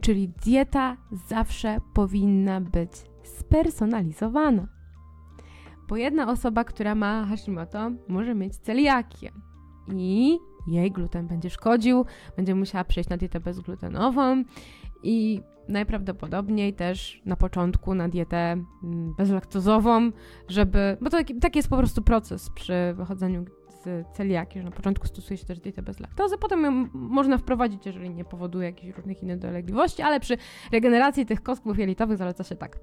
[0.00, 2.90] Czyli dieta zawsze powinna być
[3.22, 4.66] spersonalizowana.
[5.88, 9.32] Bo jedna osoba, która ma Hashimoto, może mieć celiakię
[9.96, 12.04] i jej gluten będzie szkodził,
[12.36, 14.44] będzie musiała przejść na dietę bezglutenową
[15.02, 20.10] i najprawdopodobniej też na początku na dietę mm, bezlaktozową,
[20.48, 23.44] żeby, bo to taki, taki jest po prostu proces przy wychodzeniu
[24.12, 28.10] celiaki, że na początku stosuje się też dietę bez laktozy, potem ją można wprowadzić, jeżeli
[28.10, 30.36] nie powoduje jakichś różnych innych dolegliwości, ale przy
[30.72, 32.78] regeneracji tych kostków jelitowych zaleca się tak.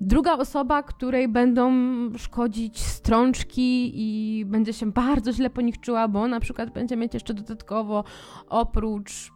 [0.00, 1.72] Druga osoba, której będą
[2.18, 7.14] szkodzić strączki i będzie się bardzo źle po nich czuła, bo na przykład będzie mieć
[7.14, 8.04] jeszcze dodatkowo
[8.48, 9.33] oprócz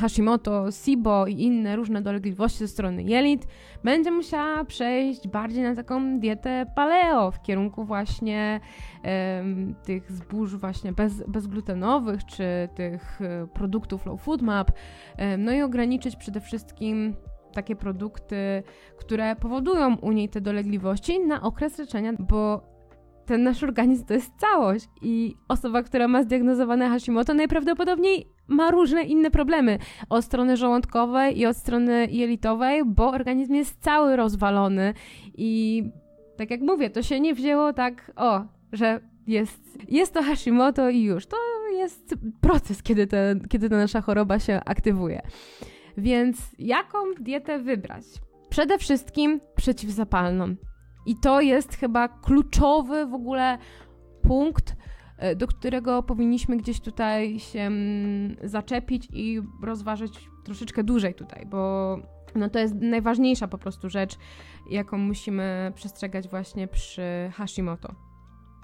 [0.00, 3.46] Hashimoto, SIBO i inne różne dolegliwości ze strony jelit,
[3.84, 8.60] będzie musiała przejść bardziej na taką dietę paleo w kierunku właśnie
[9.02, 14.70] em, tych zbóż właśnie bez, bezglutenowych, czy tych e, produktów low food map,
[15.16, 17.14] em, no i ograniczyć przede wszystkim
[17.52, 18.62] takie produkty,
[18.98, 22.75] które powodują u niej te dolegliwości na okres leczenia, bo
[23.26, 29.02] ten nasz organizm to jest całość i osoba, która ma zdiagnozowane Hashimoto najprawdopodobniej ma różne
[29.02, 34.94] inne problemy od strony żołądkowej i od strony jelitowej, bo organizm jest cały rozwalony
[35.36, 35.82] i
[36.36, 41.02] tak jak mówię, to się nie wzięło tak, o, że jest, jest to Hashimoto i
[41.02, 41.26] już.
[41.26, 41.36] To
[41.72, 45.22] jest proces, kiedy, te, kiedy ta nasza choroba się aktywuje.
[45.96, 48.04] Więc jaką dietę wybrać?
[48.48, 50.54] Przede wszystkim przeciwzapalną.
[51.06, 53.58] I to jest chyba kluczowy w ogóle
[54.22, 54.76] punkt,
[55.18, 61.96] e, do którego powinniśmy gdzieś tutaj się mm, zaczepić i rozważyć troszeczkę dłużej tutaj, bo
[62.34, 64.16] no to jest najważniejsza po prostu rzecz,
[64.70, 67.02] jaką musimy przestrzegać właśnie przy
[67.34, 67.94] Hashimoto.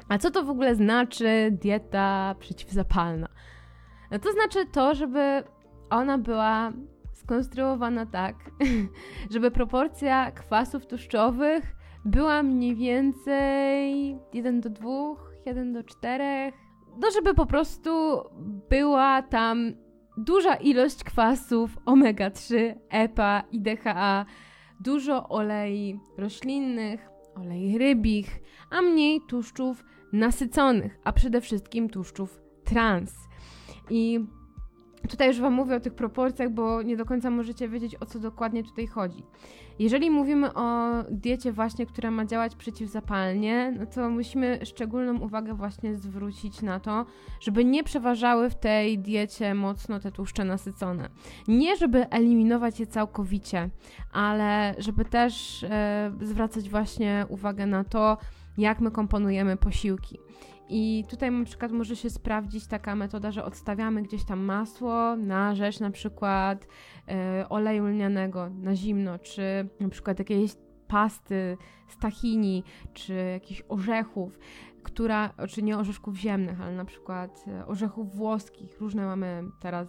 [0.09, 3.29] A co to w ogóle znaczy dieta przeciwzapalna?
[4.11, 5.45] No to znaczy to, żeby
[5.91, 6.73] ona była
[7.13, 8.37] skonstruowana tak,
[9.33, 14.91] żeby proporcja kwasów tłuszczowych była mniej więcej 1 do 2,
[15.47, 16.53] 1 do 4.
[17.01, 18.21] No, żeby po prostu
[18.71, 19.73] była tam
[20.17, 24.27] duża ilość kwasów omega-3, EPA i DHA,
[24.81, 28.41] dużo olei roślinnych, olei rybich,
[28.71, 33.15] a mniej tłuszczów nasyconych, a przede wszystkim tłuszczów trans.
[33.91, 34.27] I
[35.09, 38.19] Tutaj już Wam mówię o tych proporcjach, bo nie do końca możecie wiedzieć, o co
[38.19, 39.23] dokładnie tutaj chodzi.
[39.79, 45.95] Jeżeli mówimy o diecie właśnie, która ma działać przeciwzapalnie, no to musimy szczególną uwagę właśnie
[45.95, 47.07] zwrócić na to,
[47.41, 51.09] żeby nie przeważały w tej diecie mocno te tłuszcze nasycone.
[51.49, 53.71] Nie żeby eliminować je całkowicie,
[54.13, 58.19] ale żeby też e, zwracać właśnie uwagę na to,
[58.59, 60.19] jak my komponujemy posiłki.
[60.69, 65.55] I tutaj na przykład może się sprawdzić taka metoda, że odstawiamy gdzieś tam masło na
[65.55, 66.67] rzecz na przykład
[67.09, 70.53] e, oleju lnianego na zimno, czy na przykład jakiejś
[70.89, 71.57] pasty
[71.89, 74.39] z tahini, czy jakichś orzechów,
[74.83, 78.81] która, czy nie orzeszków ziemnych, ale na przykład e, orzechów włoskich.
[78.81, 79.89] Różne mamy teraz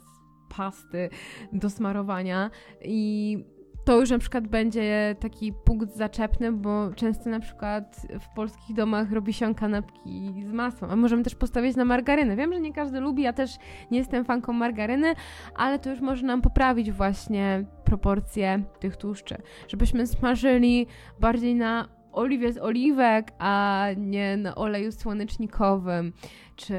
[0.58, 1.10] pasty
[1.54, 2.50] do smarowania
[2.82, 3.38] i
[3.86, 9.12] to już na przykład będzie taki punkt zaczepny, bo często na przykład w polskich domach
[9.12, 12.36] robi się kanapki z masłem, a możemy też postawić na margarynę.
[12.36, 13.58] Wiem, że nie każdy lubi, ja też
[13.92, 15.14] nie jestem fanką margaryny,
[15.56, 19.36] ale to już może nam poprawić właśnie proporcje tych tłuszczy,
[19.68, 20.88] żebyśmy smażyli
[21.20, 26.14] bardziej na oliwie z oliwek, a nie na oleju słonecznikowym,
[26.56, 26.74] czy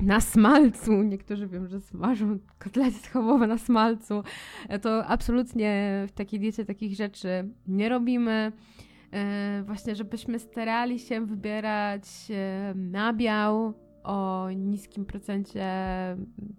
[0.00, 0.92] na smalcu.
[0.92, 4.22] Niektórzy wiem, że smażą kotlety schabowe na smalcu.
[4.82, 8.52] To absolutnie w takiej diecie takich rzeczy nie robimy.
[9.12, 13.74] E, właśnie, żebyśmy starali się wybierać e, nabiał,
[14.08, 15.66] o niskim procencie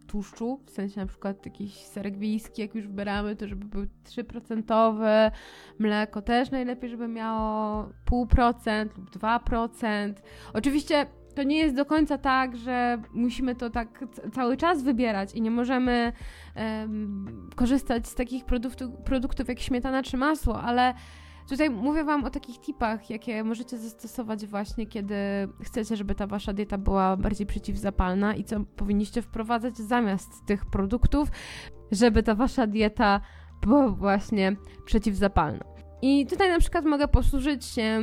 [0.08, 5.32] tłuszczu, w sensie na przykład jakiś serek wiejski, jak już wybieramy, to żeby był 3%,
[5.80, 10.14] mleko też najlepiej, żeby miało 0,5% lub 2%.
[10.54, 15.41] Oczywiście to nie jest do końca tak, że musimy to tak cały czas wybierać i
[15.41, 16.14] nie możemy
[16.56, 20.93] um, korzystać z takich produktów, produktów jak śmietana czy masło, ale
[21.50, 25.16] Tutaj mówię Wam o takich tipach, jakie możecie zastosować właśnie, kiedy
[25.64, 31.30] chcecie, żeby ta Wasza dieta była bardziej przeciwzapalna i co powinniście wprowadzać zamiast tych produktów,
[31.91, 33.22] żeby ta Wasza dieta
[33.62, 35.66] była właśnie przeciwzapalna.
[36.02, 38.02] I tutaj na przykład mogę posłużyć się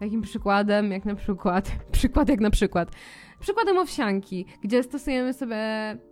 [0.00, 2.92] takim przykładem, jak na przykład, przykład jak na przykład,
[3.40, 5.58] przykładem owsianki, gdzie stosujemy sobie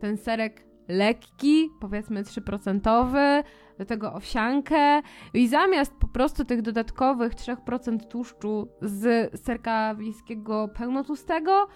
[0.01, 3.43] ten serek lekki, powiedzmy 3%,
[3.79, 5.03] do tego owsiankę
[5.35, 11.69] i zamiast po prostu tych dodatkowych 3% tłuszczu z serka wiejskiego pełnotłustego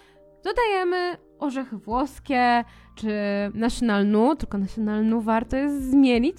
[0.45, 3.13] dodajemy orzechy włoskie czy
[3.55, 6.37] national nu, tylko national nu warto jest zmielić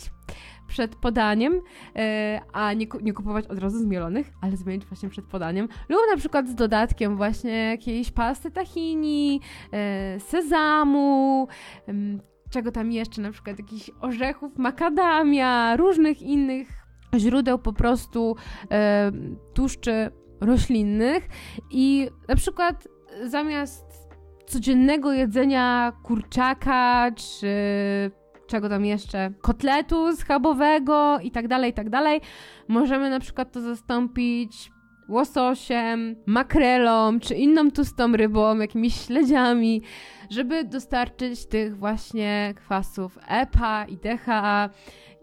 [0.67, 1.61] przed podaniem,
[1.95, 5.67] e, a nie, nie kupować od razu zmielonych, ale zmielić właśnie przed podaniem.
[5.89, 9.41] Lub na przykład z dodatkiem właśnie jakiejś pasty tahini,
[9.73, 11.47] e, sezamu,
[12.56, 16.68] czego tam jeszcze, na przykład jakichś orzechów, makadamia, różnych innych
[17.18, 18.36] źródeł po prostu
[19.53, 21.28] tłuszczy roślinnych
[21.72, 22.88] i na przykład
[23.24, 23.86] zamiast
[24.47, 27.51] codziennego jedzenia kurczaka, czy
[28.47, 32.22] czego tam jeszcze, kotletu schabowego i tak dalej, i tak dalej.
[32.68, 34.72] Możemy na przykład to zastąpić
[35.10, 39.82] łososiem, makrelą, czy inną tłustą rybą, jakimiś śledziami,
[40.30, 44.70] żeby dostarczyć tych właśnie kwasów EPA i DHA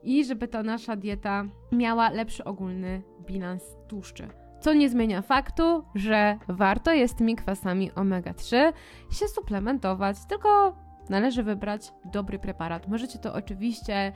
[0.03, 4.29] i żeby ta nasza dieta miała lepszy ogólny bilans tłuszczy.
[4.61, 8.73] Co nie zmienia faktu, że warto jest tymi kwasami omega-3
[9.11, 10.77] się suplementować, tylko
[11.11, 12.89] należy wybrać dobry preparat.
[12.89, 14.13] Możecie to oczywiście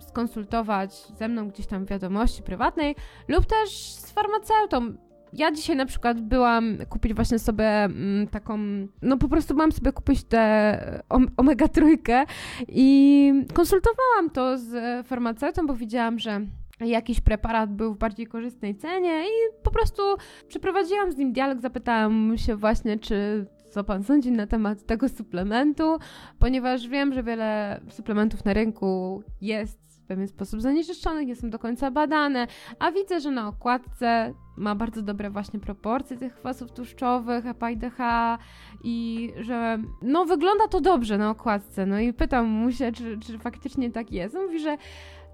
[0.00, 2.96] y, skonsultować ze mną gdzieś tam w wiadomości prywatnej
[3.28, 4.94] lub też z farmaceutą.
[5.32, 8.58] Ja dzisiaj na przykład byłam kupić właśnie sobie mm, taką,
[9.02, 11.02] no po prostu byłam sobie kupić tę
[11.36, 12.24] omega trójkę
[12.68, 16.40] i konsultowałam to z farmaceutą, bo widziałam, że
[16.80, 20.02] jakiś preparat był w bardziej korzystnej cenie i po prostu
[20.48, 25.98] przeprowadziłam z nim dialog, zapytałam się właśnie, czy co pan sądzi na temat tego suplementu,
[26.38, 31.58] ponieważ wiem, że wiele suplementów na rynku jest w pewien sposób zanieczyszczonych, nie są do
[31.58, 32.46] końca badane,
[32.78, 37.76] a widzę, że na okładce ma bardzo dobre właśnie proporcje tych kwasów tłuszczowych, EPA i
[37.76, 38.38] DHA
[38.84, 43.38] i że no wygląda to dobrze na okładce, no i pytam mu się, czy, czy
[43.38, 44.34] faktycznie tak jest.
[44.34, 44.76] Mówi, że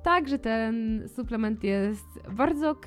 [0.02, 2.86] tak, że ten suplement jest bardzo ok.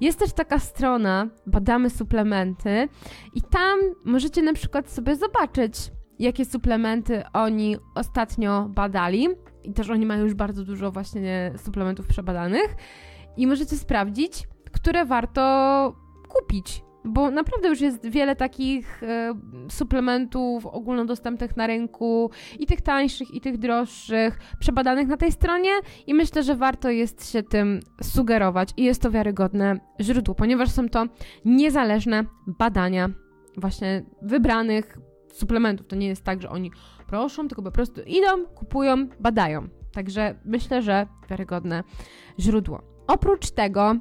[0.00, 2.88] Jest też taka strona, badamy suplementy,
[3.34, 9.28] i tam możecie na przykład sobie zobaczyć, jakie suplementy oni ostatnio badali.
[9.64, 12.74] I też oni mają już bardzo dużo właśnie suplementów przebadanych.
[13.36, 15.42] I możecie sprawdzić, które warto
[16.28, 19.34] kupić bo naprawdę już jest wiele takich e,
[19.70, 25.70] suplementów ogólnodostępnych na rynku, i tych tańszych, i tych droższych, przebadanych na tej stronie,
[26.06, 30.88] i myślę, że warto jest się tym sugerować i jest to wiarygodne źródło, ponieważ są
[30.88, 31.06] to
[31.44, 33.10] niezależne badania
[33.56, 34.98] właśnie wybranych
[35.32, 35.86] suplementów.
[35.86, 36.70] To nie jest tak, że oni
[37.06, 39.68] proszą, tylko po prostu idą, kupują, badają.
[39.92, 41.84] Także myślę, że wiarygodne
[42.40, 42.82] źródło.
[43.06, 43.96] Oprócz tego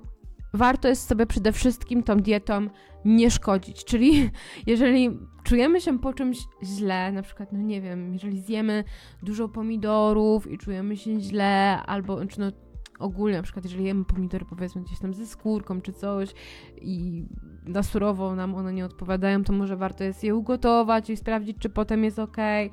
[0.53, 2.67] warto jest sobie przede wszystkim tą dietą
[3.05, 3.85] nie szkodzić.
[3.85, 4.29] Czyli
[4.67, 8.83] jeżeli czujemy się po czymś źle, na przykład, no nie wiem, jeżeli zjemy
[9.23, 12.51] dużo pomidorów i czujemy się źle, albo czy no
[12.99, 16.33] ogólnie, na przykład jeżeli jemy pomidory powiedzmy gdzieś tam ze skórką czy coś
[16.81, 17.25] i
[17.65, 21.69] na surowo nam one nie odpowiadają, to może warto jest je ugotować i sprawdzić, czy
[21.69, 22.37] potem jest ok.
[22.37, 22.71] E,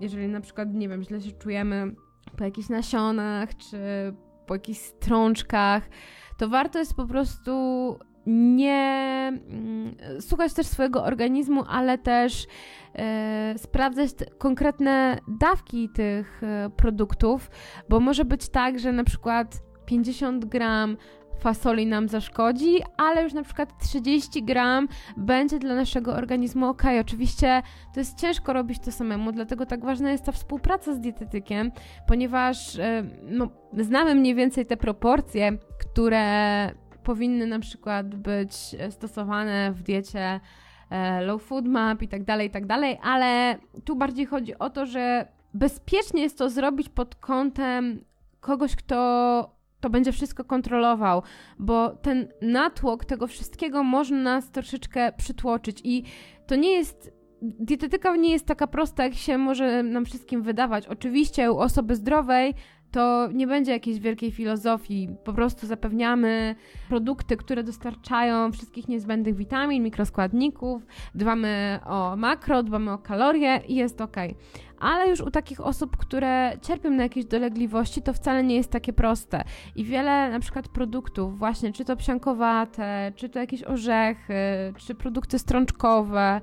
[0.00, 1.94] jeżeli na przykład, nie wiem, źle się czujemy
[2.36, 3.78] po jakichś nasionach czy
[4.46, 5.88] po jakichś strączkach,
[6.36, 7.50] to warto jest po prostu
[8.26, 12.46] nie mm, słuchać też swojego organizmu, ale też
[12.94, 17.50] e, sprawdzać konkretne dawki tych e, produktów,
[17.88, 20.96] bo może być tak, że na przykład 50 gram
[21.40, 26.82] fasoli nam zaszkodzi, ale już na przykład 30 gram będzie dla naszego organizmu ok.
[27.00, 27.62] Oczywiście
[27.94, 31.72] to jest ciężko robić to samemu, dlatego tak ważna jest ta współpraca z dietetykiem,
[32.06, 33.48] ponieważ e, no,
[33.78, 36.70] znamy mniej więcej te proporcje, które
[37.04, 38.54] powinny na przykład być
[38.90, 40.40] stosowane w diecie
[40.90, 44.70] e, low food map i tak dalej, i tak dalej, ale tu bardziej chodzi o
[44.70, 48.04] to, że bezpiecznie jest to zrobić pod kątem
[48.40, 51.22] kogoś, kto to będzie wszystko kontrolował,
[51.58, 56.04] bo ten natłok tego wszystkiego może nas troszeczkę przytłoczyć i
[56.46, 60.86] to nie jest dietetyka nie jest taka prosta, jak się może nam wszystkim wydawać.
[60.86, 62.54] Oczywiście u osoby zdrowej
[62.94, 65.08] to nie będzie jakiejś wielkiej filozofii.
[65.24, 66.54] Po prostu zapewniamy
[66.88, 74.00] produkty, które dostarczają wszystkich niezbędnych witamin, mikroskładników, dbamy o makro, dbamy o kalorie i jest
[74.00, 74.16] ok.
[74.78, 78.92] Ale już u takich osób, które cierpią na jakieś dolegliwości, to wcale nie jest takie
[78.92, 79.44] proste.
[79.76, 84.34] I wiele na przykład produktów, właśnie czy to psiankowate, czy to jakieś orzechy,
[84.76, 86.40] czy produkty strączkowe,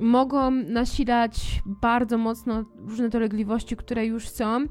[0.00, 4.66] mogą nasilać bardzo mocno różne dolegliwości, które już są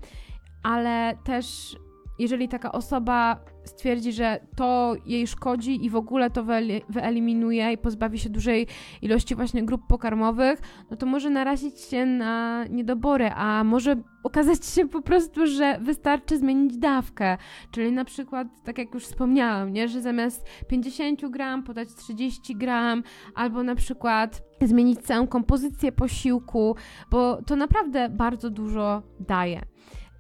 [0.68, 1.78] ale też
[2.20, 6.44] jeżeli taka osoba stwierdzi, że to jej szkodzi i w ogóle to
[6.90, 8.68] wyeliminuje i pozbawi się dużej
[9.02, 10.60] ilości właśnie grup pokarmowych,
[10.92, 16.38] no to może narazić się na niedobory, a może okazać się po prostu, że wystarczy
[16.38, 17.38] zmienić dawkę.
[17.72, 23.04] Czyli na przykład, tak jak już wspomniałam, nie, że zamiast 50 gram podać 30 gram,
[23.36, 26.76] albo na przykład zmienić całą kompozycję posiłku,
[27.12, 29.62] bo to naprawdę bardzo dużo daje.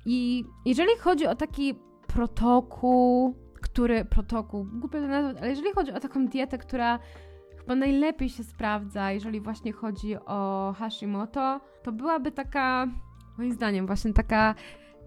[0.10, 1.76] I jeżeli chodzi o taki
[2.08, 7.00] protokół, który, protokół, głupio to nazwać, ale jeżeli chodzi o taką dietę, która
[7.58, 12.88] chyba najlepiej się sprawdza, jeżeli właśnie chodzi o Hashimoto, to byłaby taka,
[13.38, 14.56] moim zdaniem, właśnie taka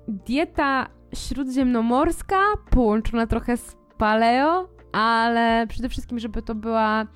[0.08, 2.40] dieta śródziemnomorska,
[2.70, 7.06] połączona trochę z paleo, ale przede wszystkim, żeby to była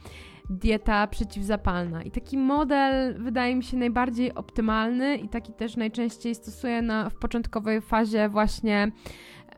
[0.50, 2.02] dieta przeciwzapalna.
[2.02, 7.14] I taki model wydaje mi się najbardziej optymalny i taki też najczęściej stosuję na, w
[7.14, 8.92] początkowej fazie właśnie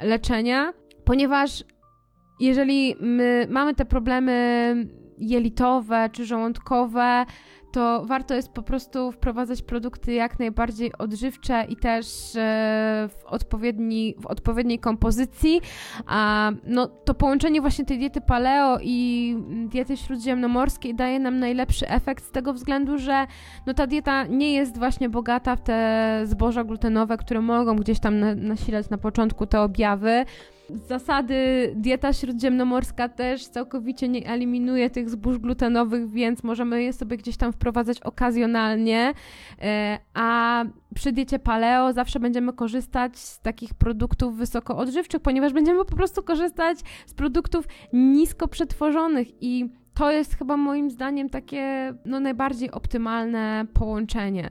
[0.00, 0.72] leczenia,
[1.04, 1.64] ponieważ
[2.40, 4.74] jeżeli my mamy te problemy
[5.18, 7.26] jelitowe czy żołądkowe,
[7.72, 12.06] to warto jest po prostu wprowadzać produkty jak najbardziej odżywcze i też
[12.36, 15.60] e, w, odpowiedni, w odpowiedniej kompozycji.
[16.06, 19.36] A no, to połączenie właśnie tej diety paleo i
[19.68, 23.26] diety śródziemnomorskiej daje nam najlepszy efekt z tego względu, że
[23.66, 28.20] no, ta dieta nie jest właśnie bogata w te zboża glutenowe, które mogą gdzieś tam
[28.20, 30.24] na, nasilać na początku te objawy.
[30.70, 37.36] Zasady dieta śródziemnomorska też całkowicie nie eliminuje tych zbóż glutenowych, więc możemy je sobie gdzieś
[37.36, 39.12] tam wprowadzać okazjonalnie,
[39.62, 40.64] e, a
[40.94, 46.22] przy diecie paleo zawsze będziemy korzystać z takich produktów wysoko odżywczych, ponieważ będziemy po prostu
[46.22, 53.66] korzystać z produktów nisko przetworzonych i to jest chyba moim zdaniem takie no, najbardziej optymalne
[53.72, 54.50] połączenie.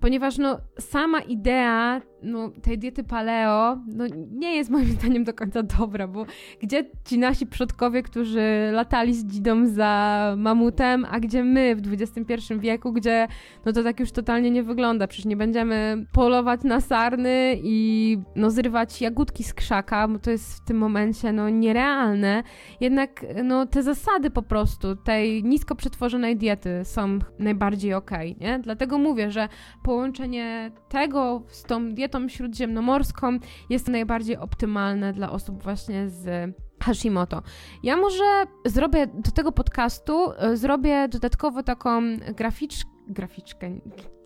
[0.00, 5.62] Ponieważ no, sama idea no, tej diety paleo no, nie jest moim zdaniem do końca
[5.62, 6.26] dobra, bo
[6.62, 12.54] gdzie ci nasi przodkowie, którzy latali z dzidą za mamutem, a gdzie my w XXI
[12.58, 13.28] wieku, gdzie
[13.64, 15.06] no to tak już totalnie nie wygląda.
[15.06, 20.54] Przecież nie będziemy polować na sarny i no, zrywać jagódki z krzaka, bo to jest
[20.54, 22.42] w tym momencie no, nierealne.
[22.80, 28.58] Jednak no, te zasady po prostu tej nisko przetworzonej diety są najbardziej okej, okay, nie?
[28.58, 29.48] Dlatego mówię, że
[29.82, 33.38] połączenie tego z tą dietą dietą śródziemnomorską
[33.70, 37.42] jest najbardziej optymalne dla osób właśnie z Hashimoto.
[37.82, 42.02] Ja może zrobię do tego podcastu, e, zrobię dodatkowo taką
[42.36, 42.74] graficz,
[43.08, 43.70] graficzkę,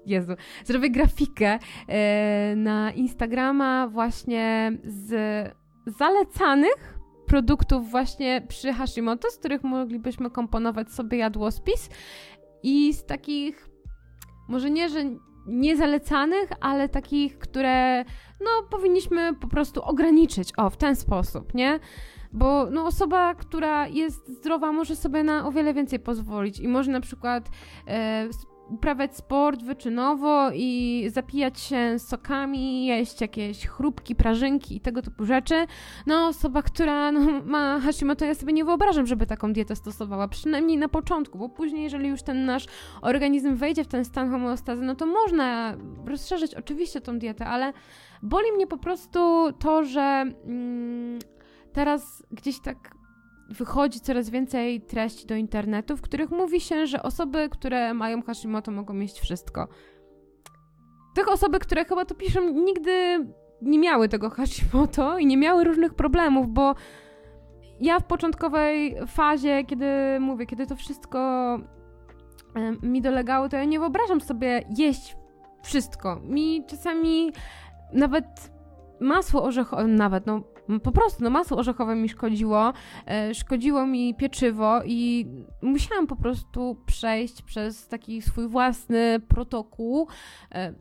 [0.06, 0.32] Jezu,
[0.64, 1.58] zrobię grafikę
[1.88, 5.14] e, na Instagrama właśnie z
[5.86, 11.88] zalecanych produktów właśnie przy Hashimoto, z których moglibyśmy komponować sobie jadłospis
[12.62, 13.68] i z takich,
[14.48, 15.04] może nie, że
[15.46, 18.04] niezalecanych, ale takich, które
[18.40, 21.80] no powinniśmy po prostu ograniczyć, o, w ten sposób, nie?
[22.32, 26.90] Bo no, osoba, która jest zdrowa, może sobie na o wiele więcej pozwolić i może
[26.90, 27.48] na przykład
[27.86, 28.28] e,
[28.68, 35.66] uprawiać sport wyczynowo i zapijać się sokami, jeść jakieś chrupki, prażynki i tego typu rzeczy.
[36.06, 40.78] No, osoba, która no, ma Hashimoto, ja sobie nie wyobrażam, żeby taką dietę stosowała, przynajmniej
[40.78, 42.66] na początku, bo później, jeżeli już ten nasz
[43.02, 47.72] organizm wejdzie w ten stan homeostazy, no to można rozszerzyć oczywiście tą dietę, ale
[48.22, 51.18] boli mnie po prostu to, że mm,
[51.72, 53.03] teraz gdzieś tak
[53.50, 58.70] wychodzi coraz więcej treści do internetu, w których mówi się, że osoby, które mają Hashimoto
[58.70, 59.68] mogą mieć wszystko.
[61.14, 63.26] Tych osoby, które chyba to piszą, nigdy
[63.62, 66.74] nie miały tego Hashimoto i nie miały różnych problemów, bo
[67.80, 69.86] ja w początkowej fazie, kiedy
[70.20, 71.18] mówię, kiedy to wszystko
[72.82, 75.16] mi dolegało, to ja nie wyobrażam sobie jeść
[75.62, 76.20] wszystko.
[76.20, 77.32] Mi czasami
[77.92, 78.26] nawet
[79.00, 80.40] masło orzechowe, nawet, no
[80.82, 82.72] po prostu, no masło orzechowe mi szkodziło,
[83.06, 85.26] e, szkodziło mi pieczywo i
[85.62, 90.08] musiałam po prostu przejść przez taki swój własny protokół,
[90.54, 90.74] e,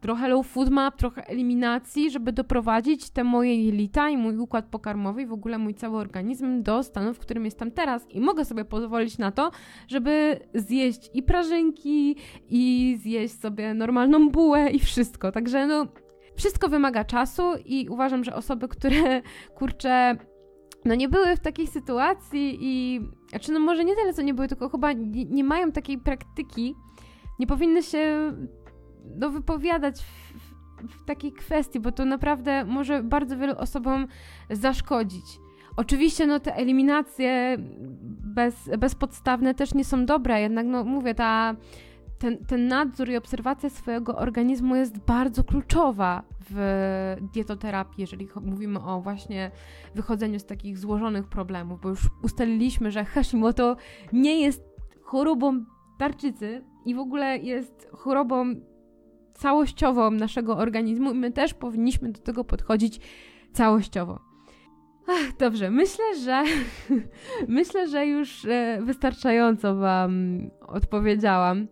[0.00, 5.22] trochę low food map, trochę eliminacji, żeby doprowadzić te moje jelita i mój układ pokarmowy
[5.22, 8.10] i w ogóle mój cały organizm do stanu, w którym jestem teraz.
[8.10, 9.50] I mogę sobie pozwolić na to,
[9.88, 12.16] żeby zjeść i prażynki,
[12.48, 15.32] i zjeść sobie normalną bułę i wszystko.
[15.32, 15.86] Także no,
[16.38, 19.22] wszystko wymaga czasu i uważam, że osoby, które
[19.58, 20.16] kurczę
[20.84, 24.48] no nie były w takiej sytuacji i znaczy no może nie tyle co nie były,
[24.48, 26.74] tylko chyba nie, nie mają takiej praktyki,
[27.38, 28.32] nie powinny się
[29.16, 30.32] no, wypowiadać w,
[30.88, 34.06] w, w takiej kwestii, bo to naprawdę może bardzo wielu osobom
[34.50, 35.24] zaszkodzić.
[35.76, 37.56] Oczywiście no te eliminacje
[38.24, 41.56] bez, bezpodstawne też nie są dobre, jednak no mówię, ta
[42.18, 49.00] ten, ten nadzór i obserwacja swojego organizmu jest bardzo kluczowa w dietoterapii, jeżeli mówimy o
[49.00, 49.50] właśnie
[49.94, 53.76] wychodzeniu z takich złożonych problemów, bo już ustaliliśmy, że Hashimoto
[54.12, 54.64] nie jest
[55.02, 55.64] chorobą
[55.98, 58.54] tarczycy i w ogóle jest chorobą
[59.34, 63.00] całościową naszego organizmu i my też powinniśmy do tego podchodzić
[63.52, 64.20] całościowo.
[65.10, 66.44] Ach, dobrze, myślę, że
[67.48, 71.68] myślę, że już e, wystarczająco Wam odpowiedziałam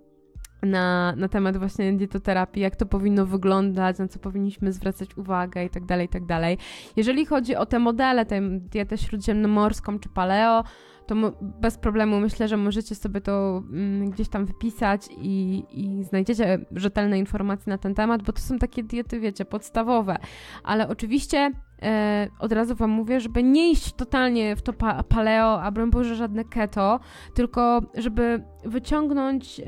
[0.66, 5.70] na, na temat właśnie dietoterapii, jak to powinno wyglądać, na co powinniśmy zwracać uwagę i
[5.70, 6.58] tak dalej, i tak dalej.
[6.96, 10.64] Jeżeli chodzi o te modele, tę dietę śródziemnomorską czy paleo,
[11.06, 16.66] to bez problemu myślę, że możecie sobie to mm, gdzieś tam wypisać i, i znajdziecie
[16.72, 20.16] rzetelne informacje na ten temat, bo to są takie diety, wiecie, podstawowe.
[20.64, 21.52] Ale oczywiście
[21.82, 25.90] e, od razu Wam mówię, żeby nie iść totalnie w to pa paleo, a broń
[25.90, 27.00] Boże żadne keto,
[27.34, 29.60] tylko żeby wyciągnąć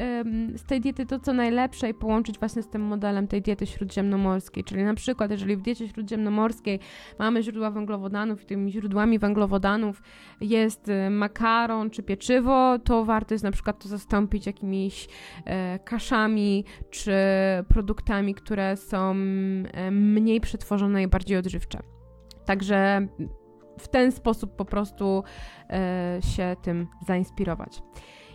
[0.57, 4.65] z tej diety to, co najlepsze i połączyć właśnie z tym modelem tej diety śródziemnomorskiej.
[4.65, 6.81] Czyli na przykład, jeżeli w diecie śródziemnomorskiej
[7.19, 10.03] mamy źródła węglowodanów i tymi źródłami węglowodanów
[10.41, 15.09] jest e, makaron czy pieczywo, to warto jest na przykład to zastąpić jakimiś
[15.45, 17.13] e, kaszami czy
[17.69, 21.99] produktami, które są e, mniej przetworzone i bardziej odżywcze.
[22.49, 23.07] Także
[23.79, 25.25] w ten sposób po prostu
[25.71, 27.83] e, się tym zainspirować.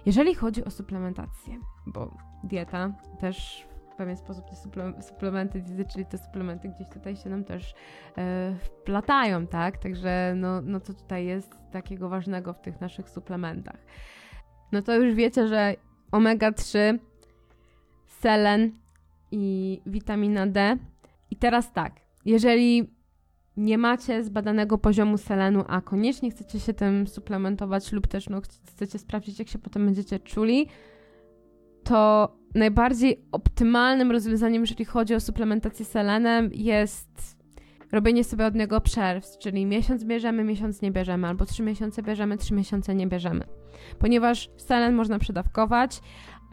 [0.05, 4.55] Jeżeli chodzi o suplementację, bo dieta też w pewien sposób te
[5.01, 7.73] suplementy czyli te suplementy gdzieś tutaj się nam też
[8.17, 9.77] e, wplatają, tak?
[9.77, 13.77] Także no, no co tutaj jest takiego ważnego w tych naszych suplementach?
[14.71, 15.75] No to już wiecie, że
[16.11, 16.99] omega-3,
[18.07, 18.71] selen
[19.31, 20.77] i witamina D.
[21.31, 21.93] I teraz tak,
[22.25, 22.93] jeżeli
[23.57, 28.99] nie macie zbadanego poziomu selenu, a koniecznie chcecie się tym suplementować lub też no, chcecie
[28.99, 30.67] sprawdzić, jak się potem będziecie czuli,
[31.83, 37.37] to najbardziej optymalnym rozwiązaniem, jeżeli chodzi o suplementację selenem, jest
[37.91, 42.37] robienie sobie od niego przerw, czyli miesiąc bierzemy, miesiąc nie bierzemy, albo trzy miesiące bierzemy,
[42.37, 43.45] trzy miesiące nie bierzemy.
[43.99, 46.01] Ponieważ selen można przedawkować,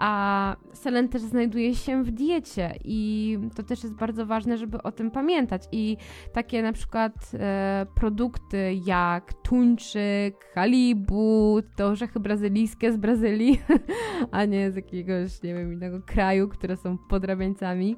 [0.00, 4.92] a selen też znajduje się w diecie i to też jest bardzo ważne, żeby o
[4.92, 5.62] tym pamiętać.
[5.72, 5.96] I
[6.32, 13.60] takie na przykład e, produkty jak tuńczyk, halibut, to orzechy brazylijskie z Brazylii,
[14.30, 17.96] a nie z jakiegoś, nie wiem, innego kraju, które są podrabiańcami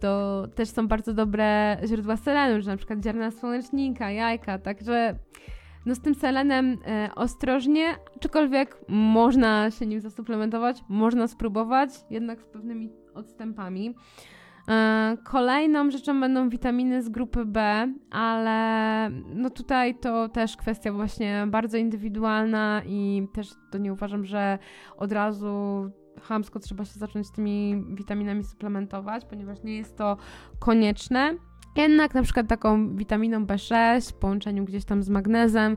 [0.00, 5.18] to też są bardzo dobre źródła selenu, że na przykład ziarna słonecznika, jajka, także
[5.88, 12.46] no z tym selenem e, ostrożnie, aczkolwiek można się nim zasuplementować, można spróbować, jednak z
[12.46, 13.94] pewnymi odstępami.
[14.68, 21.46] E, kolejną rzeczą będą witaminy z grupy B, ale no tutaj to też kwestia właśnie
[21.50, 24.58] bardzo indywidualna i też to nie uważam, że
[24.96, 25.84] od razu
[26.22, 30.16] chamsko trzeba się zacząć tymi witaminami suplementować, ponieważ nie jest to
[30.58, 31.34] konieczne.
[31.78, 35.76] Jednak na przykład taką witaminą B6 w połączeniu gdzieś tam z magnezem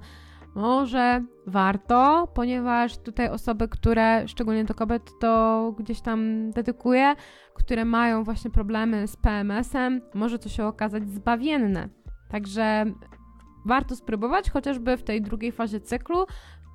[0.55, 7.15] może warto, ponieważ tutaj osoby, które, szczególnie to kobiety, to gdzieś tam dedykuję,
[7.53, 11.89] które mają właśnie problemy z PMS-em, może to się okazać zbawienne.
[12.29, 12.85] Także
[13.65, 16.25] warto spróbować, chociażby w tej drugiej fazie cyklu,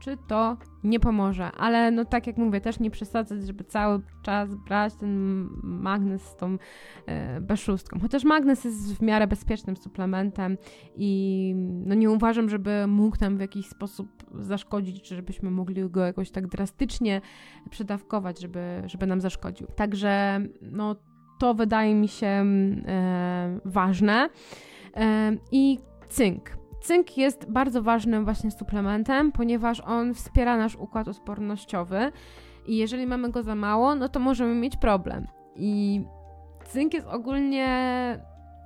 [0.07, 1.53] czy to nie pomoże.
[1.53, 6.37] Ale no tak jak mówię, też nie przesadzać, żeby cały czas brać ten magnes z
[6.37, 6.59] tą
[7.07, 8.01] e, B6.
[8.03, 10.59] Chociaż magnes jest w miarę bezpiecznym suplementem
[10.97, 11.53] i
[11.87, 16.31] no nie uważam, żeby mógł nam w jakiś sposób zaszkodzić, czy żebyśmy mogli go jakoś
[16.31, 17.21] tak drastycznie
[17.71, 19.67] przedawkować, żeby, żeby nam zaszkodził.
[19.67, 20.97] Także no
[21.39, 24.29] to wydaje mi się e, ważne.
[24.97, 25.79] E, I
[26.09, 26.66] cynk.
[26.87, 32.13] Cynk jest bardzo ważnym właśnie suplementem, ponieważ on wspiera nasz układ odpornościowy
[32.67, 35.27] i jeżeli mamy go za mało, no to możemy mieć problem.
[35.57, 36.01] I
[36.65, 37.69] cynk jest ogólnie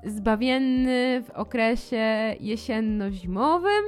[0.05, 3.85] zbawienny w okresie jesienno-zimowym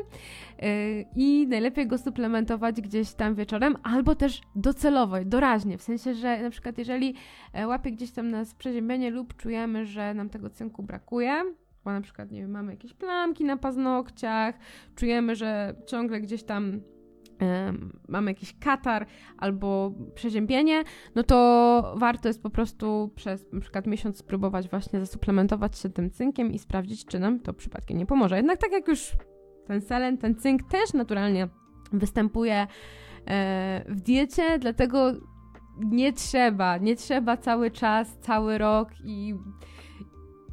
[0.63, 0.69] yy,
[1.17, 6.51] i najlepiej go suplementować gdzieś tam wieczorem, albo też docelowo, doraźnie, w sensie, że na
[6.51, 7.15] przykład jeżeli
[7.53, 11.45] e, łapie gdzieś tam nas przeziębienie lub czujemy, że nam tego cynku brakuje,
[11.85, 14.59] bo na przykład, nie wiem, mamy jakieś plamki na paznokciach,
[14.95, 16.81] czujemy, że ciągle gdzieś tam
[18.09, 19.07] mamy jakiś katar
[19.39, 20.83] albo przeziębienie,
[21.15, 26.53] no to warto jest po prostu przez przykład miesiąc spróbować właśnie zasuplementować się tym cynkiem
[26.53, 28.37] i sprawdzić, czy nam to przypadkiem nie pomoże.
[28.37, 29.13] Jednak tak jak już
[29.67, 31.49] ten selen, ten cynk też naturalnie
[31.93, 32.67] występuje
[33.27, 35.13] e, w diecie, dlatego
[35.79, 39.35] nie trzeba, nie trzeba cały czas, cały rok i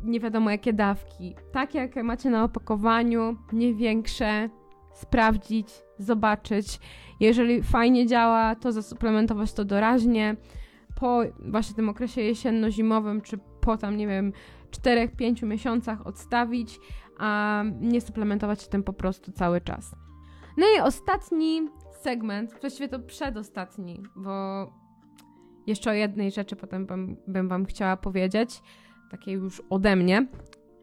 [0.04, 1.36] nie wiadomo jakie dawki.
[1.52, 4.50] Tak jak macie na opakowaniu, nie większe,
[4.94, 6.80] sprawdzić, zobaczyć.
[7.20, 10.36] Jeżeli fajnie działa, to zasuplementować to doraźnie.
[11.00, 14.34] Po właśnie tym okresie jesienno-zimowym, czy po tam, nie wiem,
[14.72, 16.80] 4-5 miesiącach odstawić,
[17.18, 19.96] a nie suplementować się tym po prostu cały czas.
[20.58, 21.70] No i ostatni
[22.02, 24.68] segment, właściwie to przedostatni, bo
[25.68, 28.62] jeszcze o jednej rzeczy potem bym, bym Wam chciała powiedzieć
[29.10, 30.28] takie już ode mnie,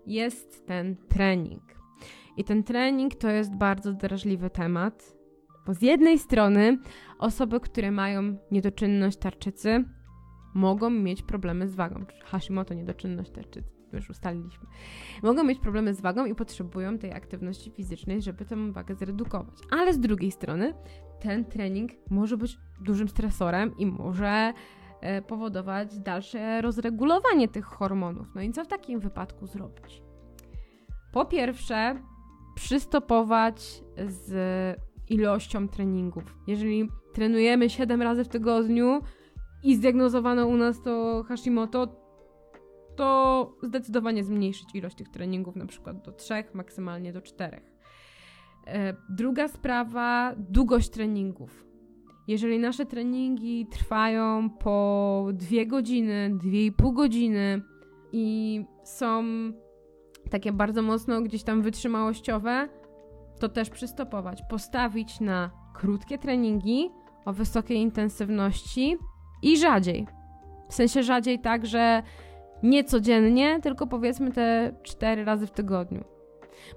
[0.06, 1.62] jest ten trening.
[2.36, 5.16] I ten trening to jest bardzo drażliwy temat,
[5.66, 6.78] bo z jednej strony
[7.18, 9.84] osoby, które mają niedoczynność tarczycy,
[10.54, 12.04] mogą mieć problemy z wagą.
[12.24, 14.66] Hashimoto niedoczynność tarczycy, już ustaliliśmy.
[15.22, 19.54] Mogą mieć problemy z wagą i potrzebują tej aktywności fizycznej, żeby tę wagę zredukować.
[19.70, 20.74] Ale z drugiej strony
[21.20, 24.52] ten trening może być dużym stresorem i może
[25.26, 28.26] powodować dalsze rozregulowanie tych hormonów.
[28.34, 30.06] No i co w takim wypadku zrobić?
[31.16, 32.02] po pierwsze
[32.54, 34.30] przystopować z
[35.08, 36.38] ilością treningów.
[36.46, 39.00] Jeżeli trenujemy 7 razy w tygodniu
[39.62, 41.86] i zdiagnozowano u nas to Hashimoto,
[42.96, 47.60] to zdecydowanie zmniejszyć ilość tych treningów, na przykład do 3, maksymalnie do 4.
[48.66, 51.66] E, druga sprawa, długość treningów.
[52.28, 57.62] Jeżeli nasze treningi trwają po 2 godziny, 2,5 godziny
[58.12, 59.24] i są
[60.30, 62.68] takie bardzo mocno gdzieś tam wytrzymałościowe,
[63.40, 64.42] to też przystopować.
[64.50, 66.90] Postawić na krótkie treningi
[67.24, 68.96] o wysokiej intensywności
[69.42, 70.06] i rzadziej.
[70.68, 72.02] W sensie rzadziej tak, że
[72.62, 76.04] nie codziennie, tylko powiedzmy te 4 razy w tygodniu.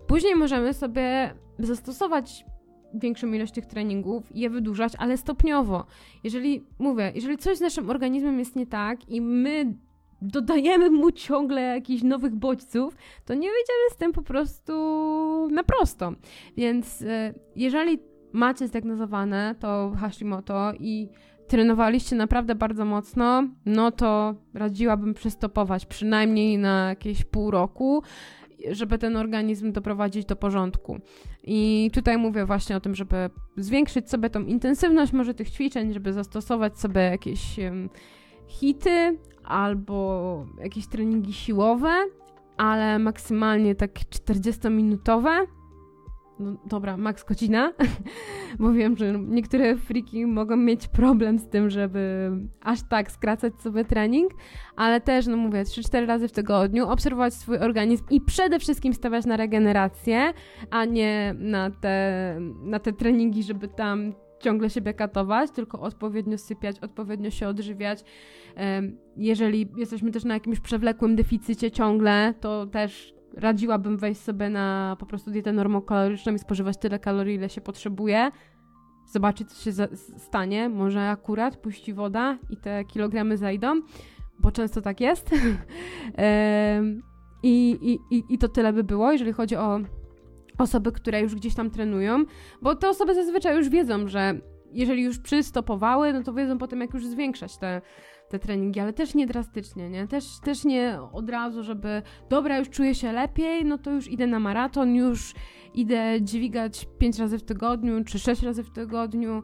[0.07, 2.45] Później możemy sobie zastosować
[2.93, 5.85] większą ilość tych treningów i je wydłużać, ale stopniowo.
[6.23, 9.73] Jeżeli, mówię, jeżeli coś z naszym organizmem jest nie tak i my
[10.21, 14.73] dodajemy mu ciągle jakichś nowych bodźców, to nie wyjdziemy z tym po prostu
[15.51, 16.13] na prosto.
[16.57, 17.99] Więc e, jeżeli
[18.33, 21.09] macie zdiagnozowane to Hashimoto i
[21.47, 28.03] trenowaliście naprawdę bardzo mocno, no to radziłabym przystopować przynajmniej na jakieś pół roku,
[28.71, 30.99] żeby ten organizm doprowadzić do porządku.
[31.43, 36.13] I tutaj mówię właśnie o tym, żeby zwiększyć sobie tą intensywność może tych ćwiczeń, żeby
[36.13, 37.55] zastosować sobie jakieś
[38.47, 41.91] hity albo jakieś treningi siłowe,
[42.57, 45.45] ale maksymalnie tak 40-minutowe,
[46.39, 47.73] no dobra, max godzina,
[48.59, 52.31] bo wiem, że niektóre friki mogą mieć problem z tym, żeby
[52.61, 54.31] aż tak skracać sobie trening,
[54.75, 59.25] ale też, no mówię, 3-4 razy w tygodniu, obserwować swój organizm i przede wszystkim stawiać
[59.25, 60.33] na regenerację,
[60.69, 66.79] a nie na te, na te treningi, żeby tam ciągle siebie katować, tylko odpowiednio sypiać,
[66.79, 68.03] odpowiednio się odżywiać.
[69.17, 75.05] Jeżeli jesteśmy też na jakimś przewlekłym deficycie ciągle, to też radziłabym wejść sobie na po
[75.05, 78.31] prostu dietę normokaloryczną i spożywać tyle kalorii, ile się potrzebuje.
[79.05, 79.71] Zobaczyć, co się
[80.17, 80.69] stanie.
[80.69, 83.81] Może akurat puści woda i te kilogramy zajdą,
[84.39, 85.29] bo często tak jest.
[87.43, 87.77] I,
[88.11, 89.79] i, I to tyle by było, jeżeli chodzi o
[90.57, 92.25] osoby, które już gdzieś tam trenują,
[92.61, 94.39] bo te osoby zazwyczaj już wiedzą, że
[94.71, 97.81] jeżeli już przystopowały, no to wiedzą potem, jak już zwiększać te
[98.29, 100.07] te treningi, ale też nie drastycznie, nie?
[100.07, 104.27] Też, też nie od razu, żeby dobra, już czuję się lepiej, no to już idę
[104.27, 105.33] na maraton, już
[105.73, 109.43] idę dźwigać 5 razy w tygodniu czy 6 razy w tygodniu.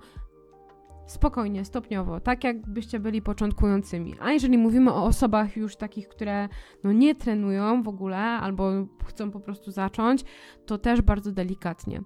[1.07, 4.15] Spokojnie, stopniowo, tak jakbyście byli początkującymi.
[4.21, 6.49] A jeżeli mówimy o osobach już takich, które
[6.83, 8.71] no nie trenują w ogóle albo
[9.05, 10.23] chcą po prostu zacząć,
[10.65, 12.01] to też bardzo delikatnie.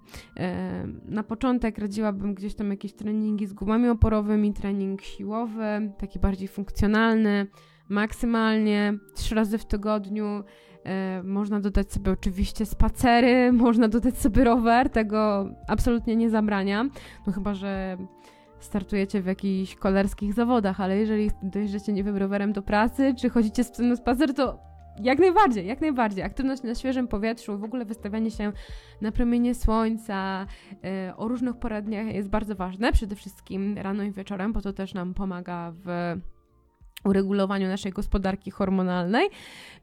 [1.06, 7.48] Na początek radziłabym gdzieś tam jakieś treningi z gumami oporowymi, trening siłowy, taki bardziej funkcjonalny,
[7.90, 10.44] maksymalnie trzy razy w tygodniu.
[11.24, 16.86] Można dodać sobie oczywiście spacery, można dodać sobie rower, tego absolutnie nie zabrania.
[17.28, 17.98] No chyba, że
[18.60, 23.64] startujecie w jakichś kolarskich zawodach, ale jeżeli dojeżdżacie, nie wiem, rowerem do pracy, czy chodzicie
[23.64, 24.60] z psem na spacer, to
[25.00, 26.24] jak najbardziej, jak najbardziej.
[26.24, 28.52] Aktywność na świeżym powietrzu, w ogóle wystawianie się
[29.02, 34.54] na promienie słońca yy, o różnych poradniach jest bardzo ważne, przede wszystkim rano i wieczorem,
[34.54, 36.16] bo to też nam pomaga w
[37.06, 39.30] uregulowaniu naszej gospodarki hormonalnej,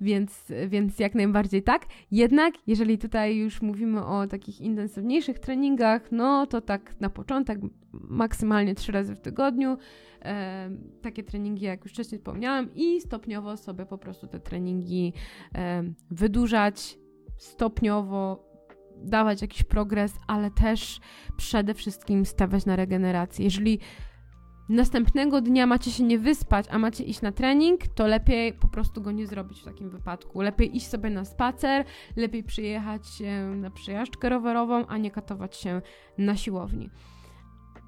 [0.01, 1.87] więc, więc jak najbardziej tak.
[2.11, 7.59] Jednak, jeżeli tutaj już mówimy o takich intensywniejszych treningach, no to tak na początek
[7.93, 9.77] maksymalnie trzy razy w tygodniu.
[10.23, 10.71] E,
[11.03, 15.13] takie treningi, jak już wcześniej wspomniałam, i stopniowo sobie po prostu te treningi
[15.55, 16.99] e, wydłużać,
[17.37, 18.47] stopniowo
[18.97, 21.01] dawać jakiś progres, ale też
[21.37, 23.45] przede wszystkim stawiać na regenerację.
[23.45, 23.79] Jeżeli
[24.69, 29.03] następnego dnia macie się nie wyspać, a macie iść na trening, to lepiej po prostu
[29.03, 30.41] go nie zrobić w takim wypadku.
[30.41, 31.85] Lepiej iść sobie na spacer,
[32.17, 33.03] lepiej przyjechać
[33.57, 35.83] na przejażdżkę rowerową, a nie katować się
[36.19, 36.91] na siłowni.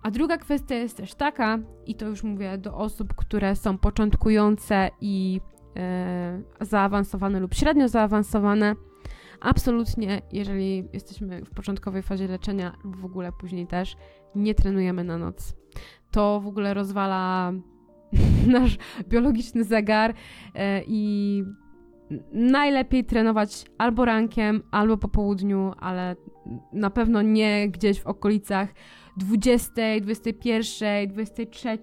[0.03, 4.91] A druga kwestia jest też taka, i to już mówię do osób, które są początkujące
[5.01, 5.41] i
[5.76, 8.74] e, zaawansowane lub średnio zaawansowane.
[9.41, 13.97] Absolutnie, jeżeli jesteśmy w początkowej fazie leczenia, lub w ogóle później też,
[14.35, 15.57] nie trenujemy na noc
[16.11, 17.52] to w ogóle rozwala
[18.54, 18.78] nasz
[19.09, 20.14] biologiczny zegar
[20.54, 21.44] e, i
[22.32, 26.16] najlepiej trenować albo rankiem, albo po południu, ale
[26.72, 28.68] na pewno nie gdzieś w okolicach
[29.16, 31.78] 20, 21, 23.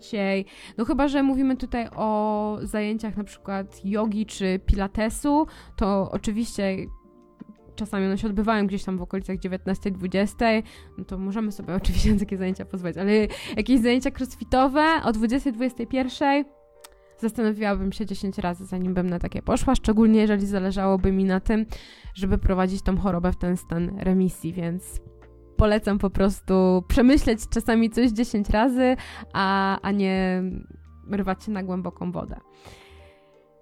[0.78, 6.78] No chyba, że mówimy tutaj o zajęciach na przykład jogi czy pilatesu, to oczywiście
[7.76, 10.64] czasami one się odbywają gdzieś tam w okolicach 19-20,
[10.98, 13.12] no to możemy sobie oczywiście na takie zajęcia pozwolić, ale
[13.58, 16.44] jakieś zajęcia crossfitowe o 20-21
[17.20, 21.66] zastanowiłabym się 10 razy, zanim bym na takie poszła, szczególnie jeżeli zależałoby mi na tym,
[22.14, 25.02] żeby prowadzić tą chorobę w ten stan remisji, więc
[25.58, 28.96] polecam po prostu przemyśleć czasami coś 10 razy,
[29.34, 30.44] a, a nie
[31.12, 32.40] rwać się na głęboką wodę.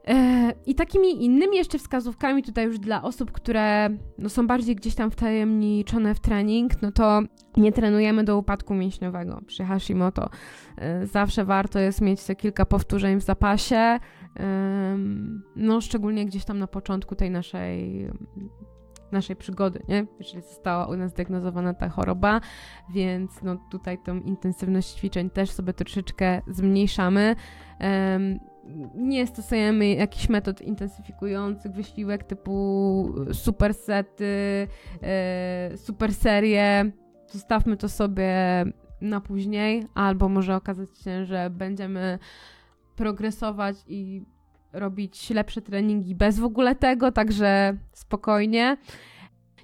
[0.07, 4.95] E, I takimi innymi jeszcze wskazówkami tutaj już dla osób, które no, są bardziej gdzieś
[4.95, 7.21] tam wtajemniczone w trening, no to
[7.57, 9.41] nie trenujemy do upadku mięśniowego.
[9.47, 10.29] Przy Hashimoto
[10.77, 13.99] e, zawsze warto jest mieć te kilka powtórzeń w zapasie,
[15.55, 18.07] no szczególnie gdzieś tam na początku tej naszej
[19.11, 20.05] naszej przygody, nie?
[20.19, 22.41] Jeżeli została u nas zdiagnozowana ta choroba,
[22.93, 27.35] więc no tutaj tą intensywność ćwiczeń też sobie troszeczkę zmniejszamy.
[28.95, 34.67] Nie stosujemy jakichś metod intensyfikujących wysiłek typu super sety,
[35.01, 36.91] e, super serie.
[37.27, 38.33] Zostawmy to sobie
[39.01, 42.19] na później, albo może okazać się, że będziemy
[42.95, 44.21] progresować i
[44.73, 48.77] robić lepsze treningi bez w ogóle tego, także spokojnie.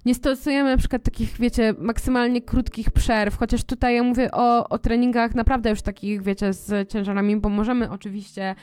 [0.05, 4.77] Nie stosujemy na przykład takich, wiecie, maksymalnie krótkich przerw, chociaż tutaj ja mówię o, o
[4.77, 8.55] treningach naprawdę już takich, wiecie, z ciężarami, bo możemy oczywiście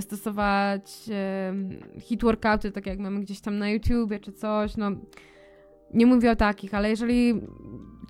[0.00, 1.54] stosować e,
[2.00, 4.90] hit workouty, tak jak mamy gdzieś tam na YouTubie czy coś, no
[5.94, 7.40] nie mówię o takich, ale jeżeli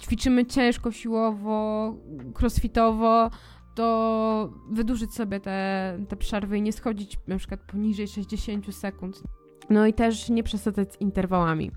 [0.01, 1.95] ćwiczymy ciężko, siłowo,
[2.41, 3.31] crossfitowo,
[3.75, 9.23] to wydłużyć sobie te, te przerwy i nie schodzić na przykład poniżej 60 sekund.
[9.71, 11.71] No i też nie przesadzać z interwałami.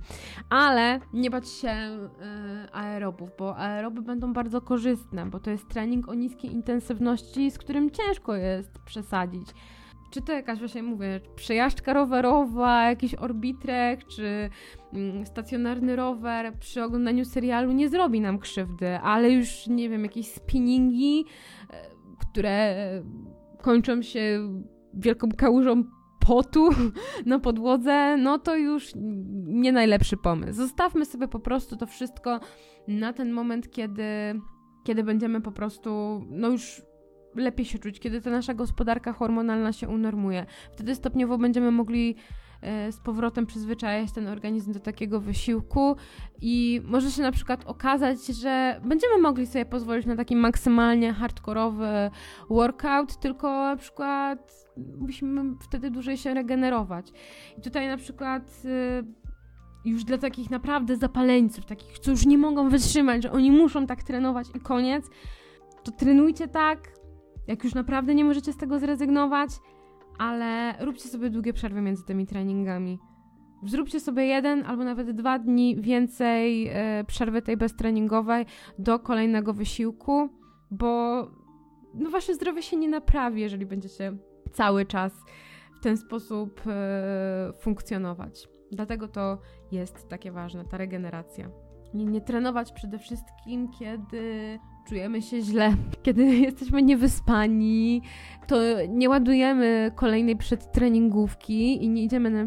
[0.49, 6.09] Ale nie bać się yy, aerobów, bo aeroby będą bardzo korzystne, bo to jest trening
[6.09, 9.47] o niskiej intensywności, z którym ciężko jest przesadzić.
[10.09, 14.49] Czy to jakaś właśnie, mówię, przejażdżka rowerowa, jakiś orbitrek, czy
[14.93, 20.27] mm, stacjonarny rower przy oglądaniu serialu nie zrobi nam krzywdy, ale już, nie wiem, jakieś
[20.27, 21.25] spinningi, yy,
[22.19, 22.75] które
[23.61, 24.39] kończą się
[24.93, 25.83] wielką kałużą
[26.27, 26.69] potu
[27.25, 28.91] na podłodze, no to już
[29.45, 30.53] nie najlepszy pomysł.
[30.53, 32.39] Zostawmy sobie po prostu to wszystko
[32.87, 34.03] na ten moment, kiedy,
[34.83, 36.81] kiedy będziemy po prostu, no już
[37.35, 40.45] lepiej się czuć, kiedy ta nasza gospodarka hormonalna się unormuje.
[40.71, 42.15] Wtedy stopniowo będziemy mogli
[42.91, 45.95] z powrotem przyzwyczajać ten organizm do takiego wysiłku
[46.41, 51.87] i może się na przykład okazać, że będziemy mogli sobie pozwolić na taki maksymalnie hardkorowy
[52.49, 54.67] workout, tylko na przykład
[54.99, 57.11] musimy wtedy dłużej się regenerować.
[57.57, 59.03] I tutaj na przykład y,
[59.85, 64.03] już dla takich naprawdę zapaleńców, takich, co już nie mogą wytrzymać, że oni muszą tak
[64.03, 65.09] trenować i koniec,
[65.83, 66.79] to trenujcie tak,
[67.47, 69.49] jak już naprawdę nie możecie z tego zrezygnować,
[70.17, 72.99] ale róbcie sobie długie przerwy między tymi treningami.
[73.63, 78.45] Zróbcie sobie jeden albo nawet dwa dni więcej e, przerwy tej beztreningowej
[78.79, 80.29] do kolejnego wysiłku,
[80.71, 81.21] bo
[81.93, 84.17] no wasze zdrowie się nie naprawi, jeżeli będziecie
[84.51, 85.13] cały czas
[85.75, 88.47] w ten sposób e, funkcjonować.
[88.71, 89.37] Dlatego to
[89.71, 91.49] jest takie ważne, ta regeneracja.
[91.93, 95.73] Nie, nie trenować przede wszystkim, kiedy czujemy się źle,
[96.03, 98.01] kiedy jesteśmy niewyspani,
[98.47, 98.55] to
[98.89, 102.45] nie ładujemy kolejnej przedtreningówki i nie idziemy na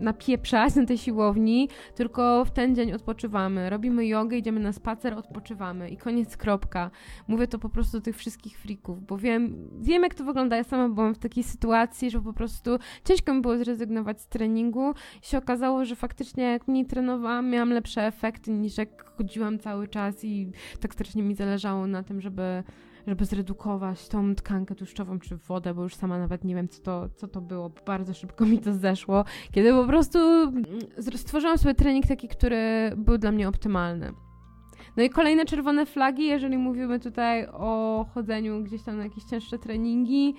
[0.00, 3.70] napieprzać na tej siłowni, tylko w ten dzień odpoczywamy.
[3.70, 6.90] Robimy jogę, idziemy na spacer, odpoczywamy i koniec, kropka.
[7.28, 10.56] Mówię to po prostu do tych wszystkich frików, bo wiem, wiem jak to wygląda.
[10.56, 12.70] Ja sama byłam w takiej sytuacji, że po prostu
[13.04, 17.70] ciężko mi było zrezygnować z treningu i się okazało, że faktycznie jak mniej trenowałam, miałam
[17.70, 22.62] lepsze efekty niż jak chodziłam cały czas i tak strasznie mi zależało na tym, żeby
[23.08, 27.08] żeby zredukować tą tkankę tłuszczową czy wodę, bo już sama nawet nie wiem, co to,
[27.08, 27.70] co to było.
[27.86, 30.64] Bardzo szybko mi to zeszło, kiedy po prostu mm,
[31.16, 34.12] stworzyłam sobie trening taki, który był dla mnie optymalny.
[34.96, 39.58] No i kolejne czerwone flagi, jeżeli mówimy tutaj o chodzeniu gdzieś tam na jakieś cięższe
[39.58, 40.34] treningi,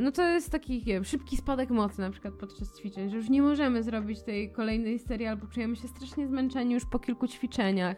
[0.00, 3.42] no to jest taki wiem, szybki spadek mocy na przykład podczas ćwiczeń, że już nie
[3.42, 7.96] możemy zrobić tej kolejnej serii albo czujemy się strasznie zmęczeni już po kilku ćwiczeniach,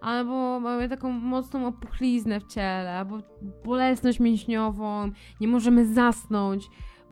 [0.00, 3.18] albo mamy taką mocną opuchliznę w ciele, albo
[3.64, 6.68] bolesność mięśniową, nie możemy zasnąć.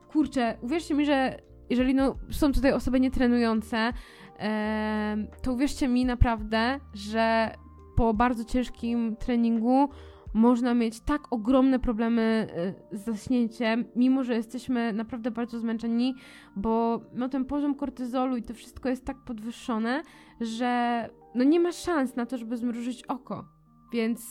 [0.09, 1.39] Kurczę, uwierzcie mi, że
[1.71, 3.93] jeżeli no, są tutaj osoby nietrenujące,
[4.39, 7.55] e, to uwierzcie mi naprawdę, że
[7.97, 9.89] po bardzo ciężkim treningu
[10.35, 12.49] można mieć tak ogromne problemy
[12.93, 16.15] y, z zaśnięciem, mimo że jesteśmy naprawdę bardzo zmęczeni,
[16.57, 20.03] bo no, ten poziom kortyzolu i to wszystko jest tak podwyższone,
[20.41, 23.45] że no, nie ma szans na to, żeby zmrużyć oko.
[23.93, 24.27] Więc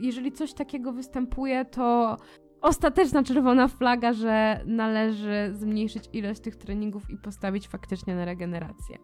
[0.00, 2.16] jeżeli coś takiego występuje, to
[2.60, 8.98] ostateczna czerwona flaga, że należy zmniejszyć ilość tych treningów i postawić faktycznie na regenerację.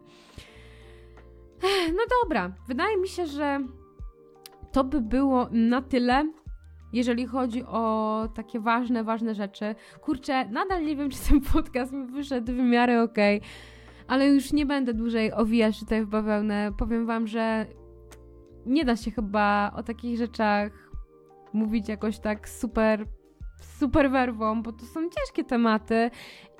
[1.96, 3.60] No dobra, wydaje mi się, że
[4.72, 6.32] to by było na tyle.
[6.92, 9.74] jeżeli chodzi o takie ważne, ważne rzeczy.
[10.00, 13.48] Kurczę, nadal nie wiem, czy ten podcast mi wyszedł w miarę okej, okay,
[14.08, 16.72] ale już nie będę dłużej owijać tutaj w bawełnę.
[16.78, 17.66] Powiem wam, że
[18.66, 20.90] nie da się chyba o takich rzeczach
[21.52, 23.06] mówić jakoś tak super
[23.78, 26.10] super werwą, bo to są ciężkie tematy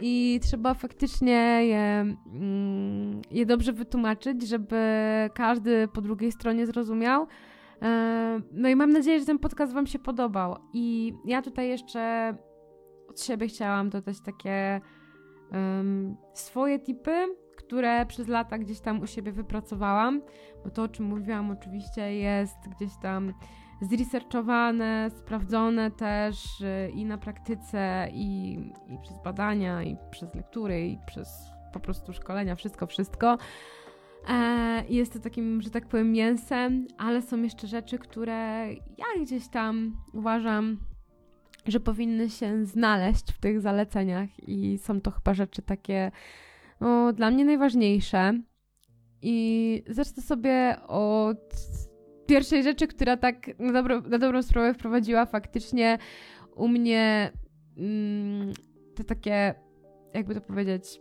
[0.01, 4.77] i trzeba faktycznie je, mm, je dobrze wytłumaczyć, żeby
[5.35, 7.27] każdy po drugiej stronie zrozumiał.
[7.83, 10.57] E, no i mam nadzieję, że ten podcast Wam się podobał.
[10.73, 12.35] I ja tutaj jeszcze
[13.09, 14.81] od siebie chciałam dodać takie
[15.53, 17.27] um, swoje tipy,
[17.57, 20.23] które przez lata gdzieś tam u siebie wypracowałam,
[20.65, 23.33] bo to, o czym mówiłam, oczywiście jest gdzieś tam
[23.81, 28.53] zresearchowane, sprawdzone też y, i na praktyce, i,
[28.89, 33.39] i przez badania, i przez lektury, i przez po prostu szkolenia, wszystko, wszystko.
[34.29, 38.69] E, jest to takim, że tak powiem, mięsem, ale są jeszcze rzeczy, które
[38.99, 40.79] ja gdzieś tam uważam,
[41.67, 46.11] że powinny się znaleźć w tych zaleceniach, i są to chyba rzeczy takie
[46.81, 48.41] no, dla mnie najważniejsze.
[49.23, 51.55] I zacznę sobie od
[52.27, 55.99] pierwszej rzeczy, która tak na, dobro, na dobrą sprawę wprowadziła faktycznie
[56.57, 57.33] u mnie
[57.77, 58.53] mm,
[58.95, 59.55] te takie,
[60.15, 61.01] jakby to powiedzieć,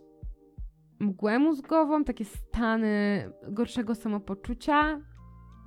[1.00, 5.00] mgłę mózgową, takie stany gorszego samopoczucia,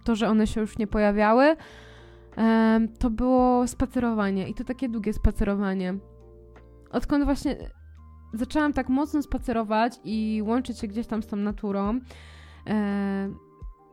[0.03, 1.55] to, że one się już nie pojawiały,
[2.99, 5.93] to było spacerowanie i to takie długie spacerowanie.
[6.91, 7.57] Odkąd właśnie
[8.33, 11.99] zaczęłam tak mocno spacerować i łączyć się gdzieś tam z tą naturą,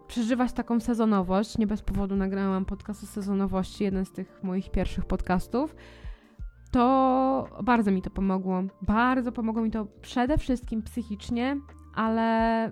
[0.06, 1.58] przeżywać taką sezonowość.
[1.58, 5.74] Nie bez powodu nagrałam podcast o sezonowości, jeden z tych moich pierwszych podcastów.
[6.70, 8.62] To bardzo mi to pomogło.
[8.82, 11.56] Bardzo pomogło mi to przede wszystkim psychicznie,
[11.94, 12.70] ale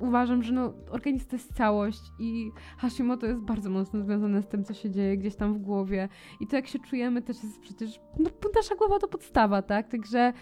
[0.00, 4.64] uważam, że no, organizm to jest całość i Hashimoto jest bardzo mocno związane z tym,
[4.64, 6.08] co się dzieje gdzieś tam w głowie.
[6.40, 8.00] I to, jak się czujemy, też jest przecież.
[8.18, 9.88] No, nasza głowa to podstawa, tak?
[9.88, 10.32] Także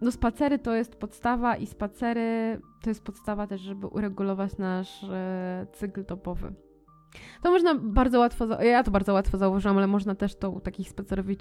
[0.00, 5.66] no spacery to jest podstawa i spacery to jest podstawa też, żeby uregulować nasz e,
[5.72, 6.54] cykl dobowy.
[7.42, 10.88] To można bardzo łatwo, ja to bardzo łatwo zauważyłam, ale można też to u takich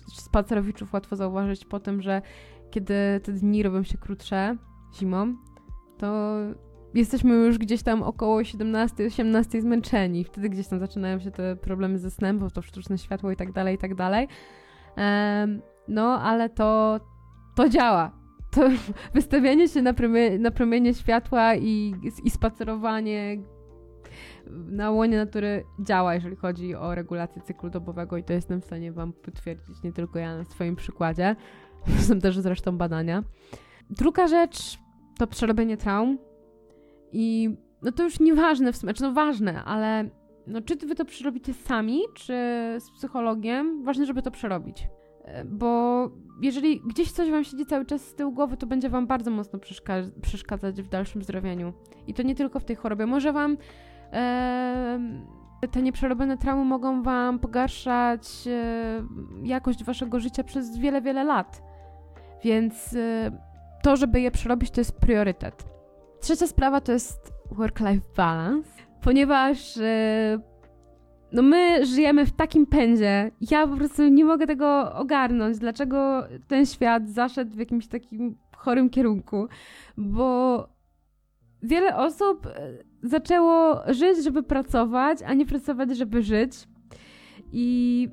[0.08, 2.22] spacerowiczów łatwo zauważyć po tym, że
[2.72, 2.94] kiedy
[3.24, 4.58] te dni robią się krótsze
[5.00, 5.36] zimą,
[5.98, 6.38] to
[6.94, 10.24] jesteśmy już gdzieś tam około 17-18 zmęczeni.
[10.24, 13.52] Wtedy gdzieś tam zaczynają się te problemy ze snem, bo to sztuczne światło i tak
[13.52, 14.28] dalej, i tak dalej.
[15.88, 17.00] no, ale to,
[17.56, 18.70] to działa to
[19.14, 23.38] wystawianie się na, promie, na promienie światła i, i spacerowanie
[24.52, 28.92] na łonie natury działa, jeżeli chodzi o regulację cyklu dobowego i to jestem w stanie
[28.92, 31.36] Wam potwierdzić, nie tylko ja na swoim przykładzie.
[32.08, 33.24] Są też zresztą badania.
[33.90, 34.78] Druga rzecz
[35.18, 36.18] to przerobienie traum
[37.12, 40.10] i no to już nieważne w sumie, znaczy no ważne, ale
[40.48, 42.34] no czy Wy to przerobicie sami, czy
[42.80, 44.88] z psychologiem, ważne, żeby to przerobić.
[45.26, 46.10] E, bo
[46.42, 49.60] jeżeli gdzieś coś wam siedzi cały czas z tyłu głowy, to będzie wam bardzo mocno
[49.60, 51.74] przeszka- przeszkadzać w dalszym zdrowieniu.
[52.08, 53.06] I to nie tylko w tej chorobie.
[53.06, 53.58] Może wam
[55.72, 58.28] te nieprzerobione traumy mogą wam pogarszać
[59.44, 61.62] jakość waszego życia przez wiele, wiele lat.
[62.44, 62.98] Więc
[63.84, 65.66] to, żeby je przerobić, to jest priorytet.
[66.22, 68.70] Trzecia sprawa to jest work-life balance,
[69.02, 69.80] ponieważ
[71.32, 73.32] no my żyjemy w takim pędzie.
[73.52, 78.90] Ja po prostu nie mogę tego ogarnąć, dlaczego ten świat zaszedł w jakimś takim chorym
[78.90, 79.48] kierunku,
[79.98, 80.68] bo
[81.64, 82.48] wiele osób
[83.04, 86.52] zaczęło żyć, żeby pracować, a nie pracować, żeby żyć.
[87.52, 88.10] I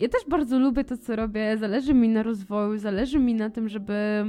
[0.00, 1.56] ja też bardzo lubię to, co robię.
[1.58, 4.24] Zależy mi na rozwoju, zależy mi na tym, żeby,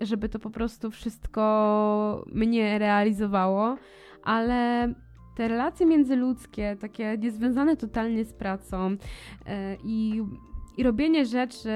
[0.00, 3.76] żeby to po prostu wszystko mnie realizowało,
[4.22, 4.92] ale
[5.36, 8.96] te relacje międzyludzkie, takie niezwiązane totalnie z pracą
[9.46, 10.22] e, i,
[10.76, 11.70] i robienie rzeczy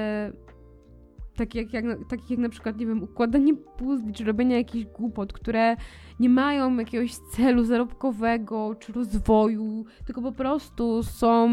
[1.35, 5.33] tak jak, jak, takich jak na przykład, nie wiem, układanie puzli, czy robienie jakichś głupot,
[5.33, 5.75] które
[6.19, 11.49] nie mają jakiegoś celu zarobkowego, czy rozwoju, tylko po prostu są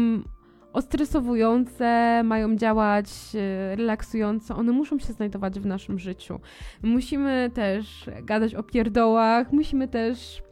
[0.73, 6.39] ostresowujące, mają działać e, relaksująco, one muszą się znajdować w naszym życiu.
[6.83, 10.43] Musimy też gadać o pierdołach, musimy też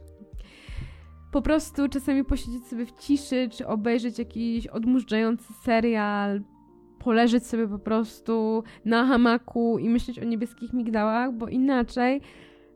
[1.32, 6.40] po prostu czasami posiedzieć sobie w ciszy, czy obejrzeć jakiś odmurzający serial,
[7.04, 12.20] poleżeć sobie po prostu na hamaku i myśleć o niebieskich migdałach, bo inaczej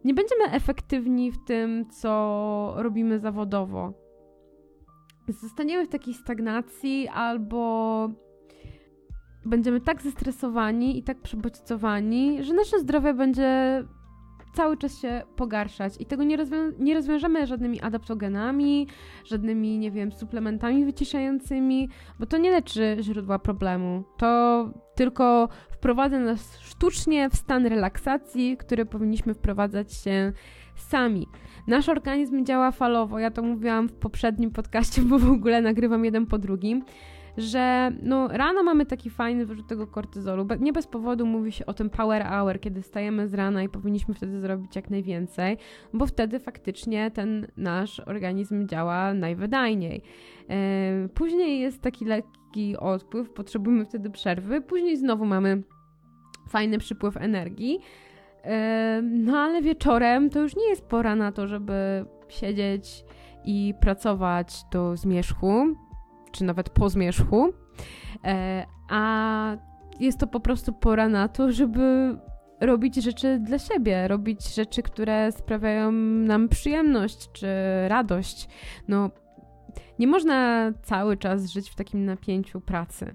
[0.04, 3.92] nie będziemy efektywni w tym, co robimy zawodowo.
[5.28, 8.10] Zostaniemy w takiej stagnacji albo
[9.44, 13.84] będziemy tak zestresowani i tak przebodźcowani, że nasze zdrowie będzie
[14.56, 18.86] cały czas się pogarszać i tego nie, rozwią- nie rozwiążemy żadnymi adaptogenami,
[19.24, 21.88] żadnymi, nie wiem, suplementami wyciszającymi,
[22.18, 24.04] bo to nie leczy źródła problemu.
[24.16, 30.32] To tylko wprowadza nas sztucznie w stan relaksacji, który powinniśmy wprowadzać się
[30.76, 31.26] sami.
[31.66, 33.18] Nasz organizm działa falowo.
[33.18, 36.84] Ja to mówiłam w poprzednim podcaście, bo w ogóle nagrywam jeden po drugim
[37.36, 40.46] że no, rano mamy taki fajny wyrzut tego kortyzolu.
[40.60, 44.14] Nie bez powodu mówi się o tym power hour, kiedy stajemy z rana i powinniśmy
[44.14, 45.56] wtedy zrobić jak najwięcej,
[45.92, 50.02] bo wtedy faktycznie ten nasz organizm działa najwydajniej.
[50.50, 55.62] E, później jest taki lekki odpływ, potrzebujemy wtedy przerwy, później znowu mamy
[56.48, 57.80] fajny przypływ energii.
[58.44, 63.04] E, no ale wieczorem to już nie jest pora na to, żeby siedzieć
[63.44, 65.76] i pracować do zmierzchu,
[66.36, 67.52] czy nawet po zmierzchu,
[68.24, 69.56] e, a
[70.00, 72.16] jest to po prostu pora na to, żeby
[72.60, 77.46] robić rzeczy dla siebie, robić rzeczy, które sprawiają nam przyjemność czy
[77.88, 78.48] radość.
[78.88, 79.10] No,
[79.98, 83.14] nie można cały czas żyć w takim napięciu pracy.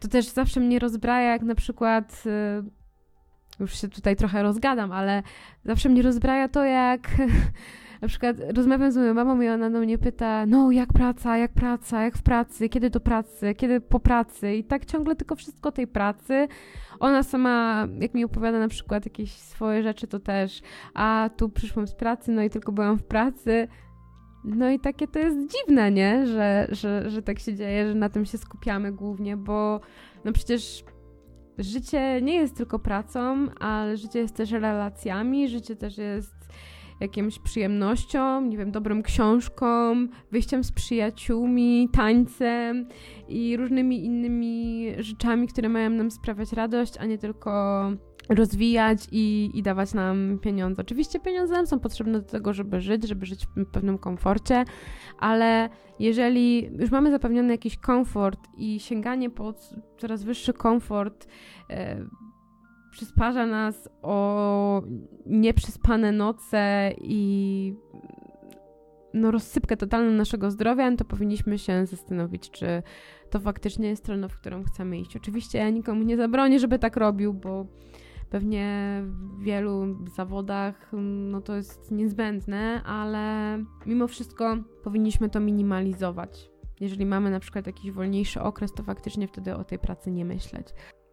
[0.00, 2.22] To też zawsze mnie rozbraja, jak na przykład.
[2.26, 2.62] E,
[3.60, 5.22] już się tutaj trochę rozgadam, ale
[5.64, 7.00] zawsze mnie rozbraja to, jak
[8.02, 11.52] na przykład rozmawiam z moją mamą i ona do mnie pyta, no jak praca, jak
[11.52, 15.72] praca, jak w pracy, kiedy do pracy, kiedy po pracy i tak ciągle tylko wszystko
[15.72, 16.48] tej pracy.
[17.00, 20.62] Ona sama, jak mi opowiada na przykład jakieś swoje rzeczy, to też,
[20.94, 23.68] a tu przyszłam z pracy, no i tylko byłam w pracy.
[24.44, 26.26] No i takie to jest dziwne, nie?
[26.26, 29.80] Że, że, że tak się dzieje, że na tym się skupiamy głównie, bo
[30.24, 30.84] no przecież
[31.58, 36.35] życie nie jest tylko pracą, ale życie jest też relacjami, życie też jest
[37.00, 39.96] jakimś przyjemnością, nie wiem, dobrą książką,
[40.32, 42.88] wyjściem z przyjaciółmi, tańcem
[43.28, 47.82] i różnymi innymi rzeczami, które mają nam sprawiać radość, a nie tylko
[48.28, 50.82] rozwijać i, i dawać nam pieniądze.
[50.82, 54.64] Oczywiście pieniądze nam są potrzebne do tego, żeby żyć, żeby żyć w pewnym komforcie,
[55.18, 55.68] ale
[55.98, 59.54] jeżeli już mamy zapewniony jakiś komfort i sięganie po
[59.98, 61.26] coraz wyższy komfort,
[61.70, 62.06] e,
[62.96, 64.82] przysparza nas o
[65.26, 67.74] nieprzespane noce i
[69.14, 72.82] no, rozsypkę totalną naszego zdrowia, no to powinniśmy się zastanowić, czy
[73.30, 75.16] to faktycznie jest strona, w którą chcemy iść.
[75.16, 77.66] Oczywiście ja nikomu nie zabronię, żeby tak robił, bo
[78.30, 80.92] pewnie w wielu zawodach
[81.30, 86.50] no to jest niezbędne, ale mimo wszystko powinniśmy to minimalizować.
[86.80, 90.68] Jeżeli mamy na przykład jakiś wolniejszy okres, to faktycznie wtedy o tej pracy nie myśleć.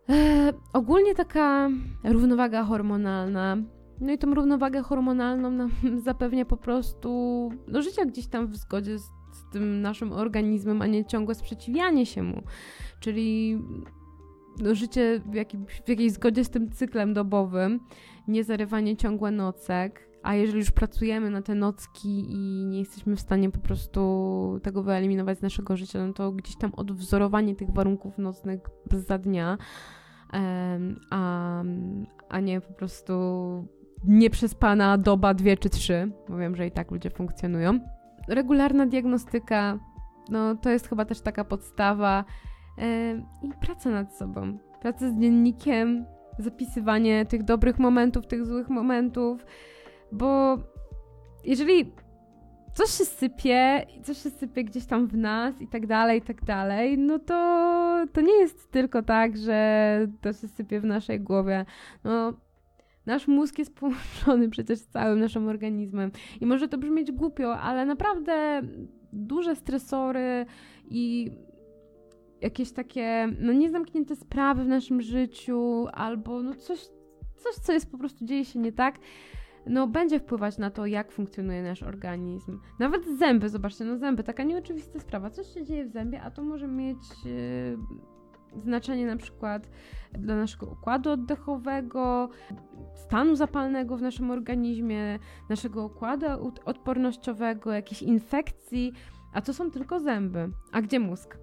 [0.10, 1.70] E, ogólnie taka
[2.04, 3.58] równowaga hormonalna.
[4.02, 5.70] No i tą równowagę hormonalną nam
[6.06, 7.10] zapewnia po prostu
[7.68, 9.04] no, życie gdzieś tam w zgodzie z,
[9.34, 12.42] z tym naszym organizmem, a nie ciągłe sprzeciwianie się mu.
[13.00, 13.60] Czyli
[14.60, 17.80] no, życie w, jakim, w jakiejś zgodzie z tym cyklem dobowym,
[18.28, 23.20] nie zarywanie ciągłe nocek, a jeżeli już pracujemy na te nocki i nie jesteśmy w
[23.20, 28.18] stanie po prostu tego wyeliminować z naszego życia, no to gdzieś tam odwzorowanie tych warunków
[28.18, 28.60] nocnych
[28.92, 29.58] za dnia,
[31.12, 31.64] a,
[32.30, 33.14] a nie po prostu
[34.08, 37.80] nieprzespana doba, dwie czy trzy, bo wiem, że i tak ludzie funkcjonują.
[38.28, 39.80] Regularna diagnostyka,
[40.30, 42.26] no to jest chyba też taka podstawa
[43.44, 44.58] i praca nad sobą.
[44.82, 46.06] Praca z dziennikiem,
[46.40, 49.46] zapisywanie tych dobrych momentów, tych złych momentów,
[50.14, 50.58] bo
[51.44, 51.92] jeżeli
[52.74, 56.46] coś się sypie, coś się sypie gdzieś tam w nas i tak dalej, i tak
[56.46, 57.34] dalej, no to
[58.14, 61.66] to nie jest tylko tak, że to się sypie w naszej głowie.
[62.04, 62.34] No,
[63.06, 66.12] nasz mózg jest połączony przecież z całym naszym organizmem
[66.42, 68.62] i może to brzmieć głupio, ale naprawdę
[69.14, 70.46] duże stresory
[70.90, 71.32] i
[72.42, 76.80] jakieś takie, no niezamknięte sprawy w naszym życiu albo no coś,
[77.36, 79.00] coś, co jest po prostu dzieje się nie tak,
[79.68, 82.60] no będzie wpływać na to, jak funkcjonuje nasz organizm.
[82.80, 85.30] Nawet zęby, zobaczcie, no zęby, taka nieoczywista sprawa.
[85.30, 87.78] Coś się dzieje w zębie, a to może mieć yy,
[88.62, 89.70] znaczenie na przykład
[90.14, 92.30] dla naszego układu oddechowego,
[92.96, 95.20] stanu zapalnego w naszym organizmie,
[95.50, 96.26] naszego układu
[96.66, 98.94] odpornościowego, jakichś infekcji.
[99.34, 100.50] A to są tylko zęby.
[100.72, 101.38] A gdzie mózg?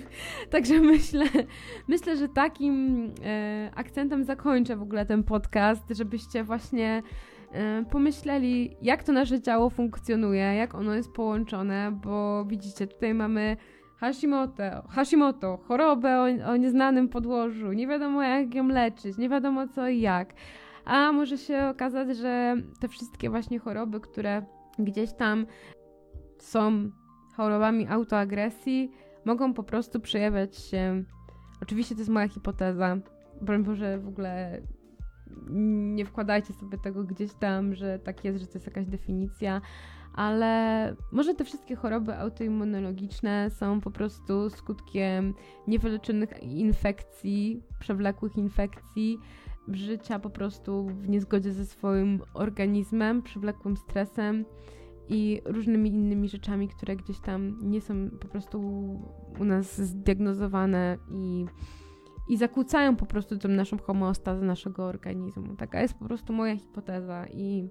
[0.50, 1.24] Także myślę,
[1.88, 7.02] myślę, że takim e, akcentem zakończę w ogóle ten podcast, żebyście właśnie
[7.90, 13.56] pomyśleli, jak to nasze ciało funkcjonuje, jak ono jest połączone, bo widzicie, tutaj mamy
[13.96, 19.88] Hashimoto, Hashimoto chorobę o, o nieznanym podłożu, nie wiadomo jak ją leczyć, nie wiadomo co
[19.88, 20.34] i jak.
[20.84, 24.42] A może się okazać, że te wszystkie właśnie choroby, które
[24.78, 25.46] gdzieś tam
[26.38, 26.90] są
[27.36, 28.90] chorobami autoagresji,
[29.24, 31.04] mogą po prostu przejawiać się.
[31.62, 32.96] Oczywiście to jest moja hipoteza.
[33.40, 34.60] Broń Boże, w ogóle
[35.94, 39.60] nie wkładajcie sobie tego gdzieś tam, że tak jest, że to jest jakaś definicja,
[40.12, 45.34] ale może te wszystkie choroby autoimmunologiczne są po prostu skutkiem
[45.68, 49.18] niewyleczonych infekcji, przewlekłych infekcji,
[49.68, 54.44] życia po prostu w niezgodzie ze swoim organizmem, przewlekłym stresem
[55.08, 58.60] i różnymi innymi rzeczami, które gdzieś tam nie są po prostu
[59.40, 61.46] u nas zdiagnozowane i,
[62.28, 65.56] i zakłócają po prostu tą naszą homeostazę naszego organizmu.
[65.56, 67.70] Taka jest po prostu moja hipoteza i,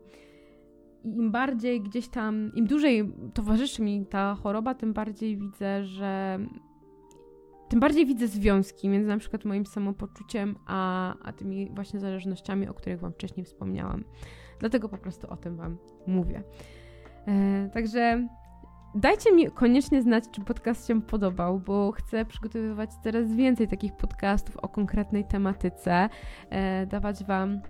[1.04, 6.40] i im bardziej gdzieś tam, im dłużej towarzyszy mi ta choroba, tym bardziej widzę, że
[7.70, 12.74] tym bardziej widzę związki między na przykład moim samopoczuciem, a, a tymi właśnie zależnościami, o
[12.74, 14.04] których Wam wcześniej wspomniałam.
[14.60, 15.78] Dlatego po prostu o tym Wam
[16.08, 16.44] mówię.
[17.28, 18.28] E, także
[18.96, 24.58] dajcie mi koniecznie znać, czy podcast się podobał, bo chcę przygotowywać coraz więcej takich podcastów
[24.58, 26.10] o konkretnej tematyce,
[26.50, 27.62] e, dawać Wam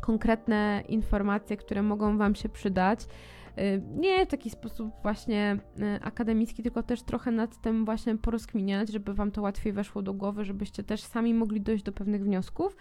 [0.00, 3.00] konkretne informacje, które mogą Wam się przydać.
[3.56, 8.92] E, nie w taki sposób właśnie e, akademicki, tylko też trochę nad tym właśnie porozkminiać,
[8.92, 12.76] żeby Wam to łatwiej weszło do głowy, żebyście też sami mogli dojść do pewnych wniosków.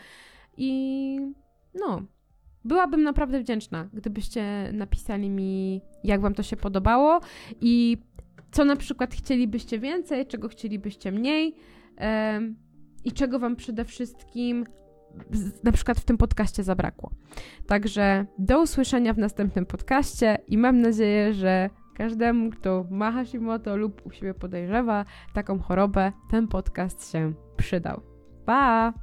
[0.57, 1.19] I
[1.75, 2.01] no,
[2.65, 7.19] byłabym naprawdę wdzięczna, gdybyście napisali mi, jak Wam to się podobało
[7.61, 7.97] i
[8.51, 11.55] co na przykład chcielibyście więcej, czego chcielibyście mniej
[13.05, 14.65] i czego Wam przede wszystkim
[15.63, 17.11] na przykład w tym podcaście zabrakło.
[17.67, 24.05] Także do usłyszenia w następnym podcaście i mam nadzieję, że każdemu, kto ma Hashimoto lub
[24.05, 28.01] u siebie podejrzewa taką chorobę, ten podcast się przydał.
[28.45, 28.93] Pa!